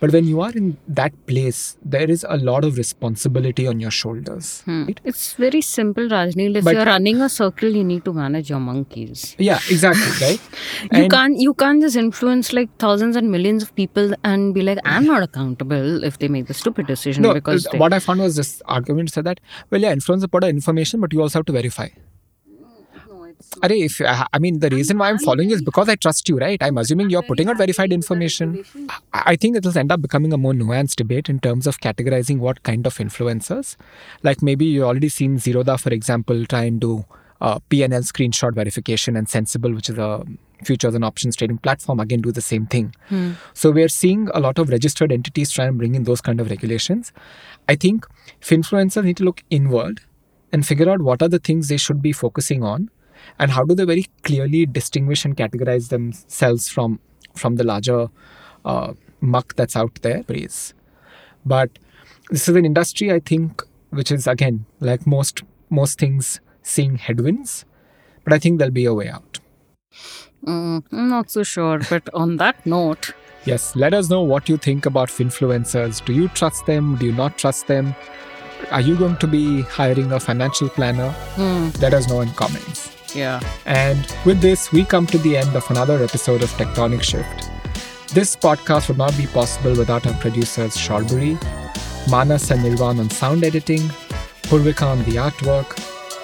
But 0.00 0.12
when 0.12 0.26
you 0.26 0.40
are 0.40 0.50
in 0.52 0.76
that 0.88 1.12
place, 1.26 1.76
there 1.84 2.10
is 2.10 2.24
a 2.28 2.36
lot 2.36 2.64
of 2.64 2.76
responsibility 2.76 3.66
on 3.66 3.80
your 3.80 3.90
shoulders. 3.90 4.62
Hmm. 4.66 4.84
right? 4.86 5.00
it's 5.04 5.24
very 5.34 5.60
simple 5.60 6.08
rajneel 6.12 6.56
if 6.60 6.64
But- 6.64 6.74
you're 6.74 6.84
running 6.90 7.20
a 7.26 7.28
circle 7.28 7.68
you 7.78 7.84
need 7.84 8.04
to 8.06 8.12
manage 8.12 8.50
your 8.50 8.60
monkeys 8.60 9.34
Yeah, 9.38 9.58
exactly, 9.70 10.10
right? 10.26 10.40
you 10.82 11.02
And- 11.02 11.10
can't 11.10 11.40
you 11.46 11.54
can't 11.54 11.80
just 11.86 11.96
influence 11.96 12.52
like 12.58 12.70
thousands 12.84 13.16
and 13.16 13.30
millions 13.36 13.62
of 13.68 13.74
people 13.82 14.14
and 14.32 14.54
be 14.58 14.62
like 14.68 14.78
i'm 14.94 15.06
not 15.12 15.22
accountable 15.28 16.04
if 16.10 16.18
they 16.18 16.28
make 16.36 16.46
the 16.46 16.54
stupid 16.62 16.86
decision 16.86 17.22
No, 17.28 17.34
because 17.34 17.66
uh, 17.66 17.70
they, 17.72 17.78
what 17.84 17.92
I 17.92 18.00
found 18.08 18.20
was 18.20 18.36
this 18.36 18.52
argument 18.66 19.10
said 19.12 19.24
that, 19.24 19.40
well, 19.70 19.80
yeah, 19.80 19.94
influencer 19.94 20.30
put 20.30 20.44
out 20.44 20.50
information, 20.50 21.00
but 21.00 21.12
you 21.12 21.20
also 21.22 21.38
have 21.40 21.46
to 21.46 21.52
verify. 21.52 21.88
Are 23.62 23.72
if 23.72 24.00
I 24.00 24.26
I 24.32 24.38
mean 24.38 24.60
the 24.60 24.68
reason 24.70 24.98
why 24.98 25.08
I'm 25.08 25.18
following 25.18 25.50
is 25.50 25.62
because 25.62 25.88
I 25.88 25.96
trust 25.96 26.28
you, 26.28 26.38
right? 26.38 26.62
I'm 26.62 26.78
assuming 26.78 27.10
you're 27.10 27.22
putting 27.22 27.48
out 27.48 27.56
verified 27.58 27.92
information. 27.92 28.64
I 29.12 29.36
think 29.36 29.56
it 29.56 29.64
will 29.64 29.78
end 29.78 29.92
up 29.92 30.02
becoming 30.02 30.32
a 30.32 30.38
more 30.38 30.52
nuanced 30.52 30.96
debate 30.96 31.28
in 31.28 31.38
terms 31.40 31.66
of 31.66 31.80
categorizing 31.80 32.38
what 32.38 32.62
kind 32.62 32.86
of 32.86 32.96
influencers. 32.98 33.76
Like 34.22 34.42
maybe 34.42 34.66
you 34.66 34.84
already 34.84 35.08
seen 35.08 35.38
Zerodha, 35.38 35.78
for 35.80 35.90
example, 35.90 36.44
try 36.46 36.64
and 36.64 36.80
do 36.80 37.04
uh, 37.40 37.58
PNL 37.70 38.04
screenshot 38.10 38.54
verification, 38.54 39.16
and 39.16 39.26
Sensibull, 39.26 39.74
which 39.74 39.88
is 39.90 39.98
a 39.98 40.24
futures 40.64 40.94
and 40.94 41.04
options 41.04 41.36
trading 41.36 41.58
platform, 41.58 42.00
again 42.00 42.22
do 42.22 42.32
the 42.32 42.40
same 42.40 42.66
thing. 42.66 42.94
So 43.52 43.70
we're 43.70 43.88
seeing 43.88 44.28
a 44.34 44.40
lot 44.40 44.58
of 44.58 44.70
registered 44.70 45.12
entities 45.12 45.50
try 45.50 45.66
and 45.66 45.76
bring 45.76 45.94
in 45.94 46.04
those 46.04 46.22
kind 46.22 46.40
of 46.40 46.48
regulations. 46.48 47.12
I 47.68 47.76
think 47.76 48.06
if 48.40 48.48
influencers 48.48 49.04
need 49.04 49.18
to 49.18 49.24
look 49.24 49.44
inward 49.50 50.00
and 50.52 50.66
figure 50.66 50.88
out 50.88 51.02
what 51.02 51.20
are 51.22 51.28
the 51.28 51.38
things 51.38 51.68
they 51.68 51.76
should 51.76 52.00
be 52.00 52.12
focusing 52.12 52.62
on 52.62 52.90
and 53.38 53.50
how 53.50 53.64
do 53.64 53.74
they 53.74 53.84
very 53.84 54.06
clearly 54.22 54.66
distinguish 54.66 55.24
and 55.24 55.36
categorize 55.36 55.88
themselves 55.88 56.68
from 56.68 57.00
from 57.34 57.56
the 57.56 57.64
larger 57.64 58.08
uh, 58.64 58.94
muck 59.20 59.54
that's 59.56 59.76
out 59.76 59.94
there? 60.02 60.22
Please 60.24 60.74
but 61.46 61.78
this 62.30 62.48
is 62.48 62.56
an 62.56 62.64
industry 62.64 63.10
i 63.12 63.20
think 63.20 63.62
which 63.90 64.10
is 64.10 64.26
again 64.26 64.66
like 64.80 65.06
most 65.06 65.42
most 65.70 65.98
things 65.98 66.40
seeing 66.62 66.96
headwinds 66.96 67.64
but 68.24 68.32
i 68.32 68.38
think 68.38 68.58
there'll 68.58 68.72
be 68.72 68.84
a 68.84 68.94
way 68.94 69.08
out. 69.08 69.38
Mm, 70.44 70.84
i'm 70.92 71.08
not 71.08 71.30
so 71.30 71.44
sure 71.44 71.78
but 71.88 72.12
on 72.12 72.36
that 72.38 72.66
note 72.66 73.12
yes 73.44 73.76
let 73.76 73.94
us 73.94 74.10
know 74.10 74.22
what 74.22 74.48
you 74.48 74.56
think 74.56 74.86
about 74.86 75.08
influencers. 75.08 76.04
Do 76.04 76.12
you 76.12 76.28
trust 76.28 76.66
them? 76.66 76.96
Do 76.96 77.06
you 77.06 77.12
not 77.12 77.38
trust 77.38 77.68
them? 77.68 77.94
Are 78.70 78.80
you 78.80 78.96
going 78.96 79.16
to 79.18 79.26
be 79.26 79.62
hiring 79.62 80.12
a 80.12 80.18
financial 80.18 80.68
planner? 80.68 81.10
Hmm, 81.36 81.68
let 81.80 81.94
us 81.94 82.08
know 82.08 82.20
in 82.22 82.30
comments 82.30 82.95
yeah 83.16 83.40
And 83.64 84.06
with 84.24 84.40
this, 84.40 84.70
we 84.72 84.84
come 84.84 85.06
to 85.06 85.18
the 85.18 85.36
end 85.36 85.56
of 85.56 85.68
another 85.70 86.02
episode 86.02 86.42
of 86.42 86.50
TechTonic 86.50 87.02
Shift. 87.02 87.50
This 88.14 88.36
podcast 88.36 88.88
would 88.88 88.98
not 88.98 89.16
be 89.16 89.26
possible 89.26 89.74
without 89.76 90.06
our 90.06 90.14
producers 90.14 90.76
Sharbury, 90.76 91.34
Manas 92.10 92.50
and 92.50 92.62
Nirvan 92.62 93.00
on 93.00 93.10
sound 93.10 93.44
editing, 93.44 93.80
Purvika 94.42 94.86
on 94.86 94.98
the 95.00 95.16
artwork, 95.16 95.74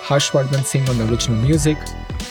Harshvardhan 0.05 0.64
Singh 0.64 0.88
on 0.88 1.00
original 1.09 1.38
music, 1.42 1.76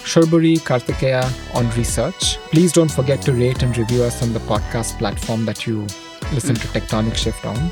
Sharbury 0.04 0.58
Kartikeya 0.60 1.24
on 1.56 1.70
research. 1.72 2.38
Please 2.52 2.72
don't 2.72 2.92
forget 2.92 3.22
to 3.24 3.34
rate 3.34 3.62
and 3.64 3.78
review 3.78 4.04
us 4.04 4.24
on 4.24 4.34
the 4.34 4.40
podcast 4.40 4.98
platform 4.98 5.46
that 5.46 5.68
you 5.68 5.82
listen 6.34 6.56
to 6.56 6.68
mm. 6.68 6.80
TechTonic 6.80 7.16
Shift 7.16 7.46
on. 7.46 7.72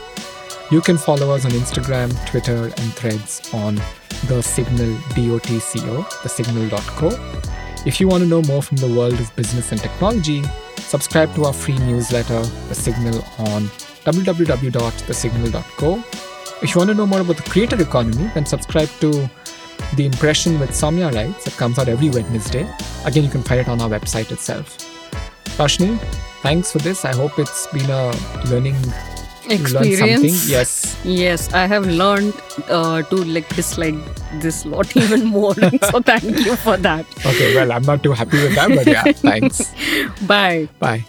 You 0.71 0.81
can 0.81 0.97
follow 0.97 1.31
us 1.31 1.45
on 1.45 1.51
Instagram, 1.51 2.13
Twitter, 2.27 2.65
and 2.65 2.93
threads 2.93 3.49
on 3.53 3.81
the 4.27 4.41
Signal 4.41 4.95
DOTCO, 5.15 6.05
thesignal.co. 6.23 7.09
If 7.85 7.99
you 7.99 8.07
want 8.07 8.23
to 8.23 8.29
know 8.29 8.41
more 8.43 8.61
from 8.61 8.77
the 8.77 8.87
world 8.87 9.19
of 9.19 9.35
business 9.35 9.71
and 9.71 9.79
technology, 9.79 10.43
subscribe 10.77 11.33
to 11.35 11.45
our 11.45 11.53
free 11.53 11.77
newsletter, 11.77 12.41
The 12.67 12.75
Signal, 12.75 13.23
on 13.37 13.63
www.thesignal.co. 14.03 16.03
If 16.61 16.75
you 16.75 16.79
want 16.79 16.89
to 16.89 16.93
know 16.93 17.07
more 17.07 17.21
about 17.21 17.37
the 17.37 17.43
creator 17.43 17.81
economy, 17.81 18.29
then 18.33 18.45
subscribe 18.45 18.89
to 18.99 19.29
The 19.95 20.05
Impression 20.05 20.59
with 20.59 20.71
Soumya 20.71 21.13
Writes. 21.13 21.47
It 21.47 21.53
comes 21.53 21.79
out 21.79 21.87
every 21.87 22.09
Wednesday. 22.09 22.69
Again, 23.05 23.23
you 23.23 23.29
can 23.29 23.43
find 23.43 23.61
it 23.61 23.69
on 23.69 23.79
our 23.79 23.89
website 23.89 24.31
itself. 24.31 24.77
Roshni, 25.57 25.97
thanks 26.41 26.71
for 26.71 26.79
this. 26.79 27.05
I 27.05 27.15
hope 27.15 27.39
it's 27.39 27.67
been 27.67 27.89
a 27.89 28.11
learning. 28.49 28.75
Experience 29.55 30.49
Yes. 30.49 30.95
yes 31.03 31.51
i 31.53 31.65
have 31.65 31.85
learned 31.85 32.33
uh, 32.69 33.01
to 33.03 33.15
like 33.35 33.47
dislike 33.55 33.95
this 34.45 34.65
lot 34.65 34.95
even 35.03 35.25
more 35.25 35.53
so 35.91 36.01
thank 36.01 36.45
you 36.45 36.55
for 36.55 36.77
that 36.77 37.05
Okay, 37.25 37.55
well, 37.55 37.71
I'm 37.71 37.83
not 37.83 38.03
too 38.03 38.13
happy 38.13 38.41
with 38.43 38.55
that, 38.55 38.69
but 38.69 38.87
yeah, 38.87 39.03
thanks. 39.29 39.71
bye 40.25 40.67
Bye. 40.79 41.05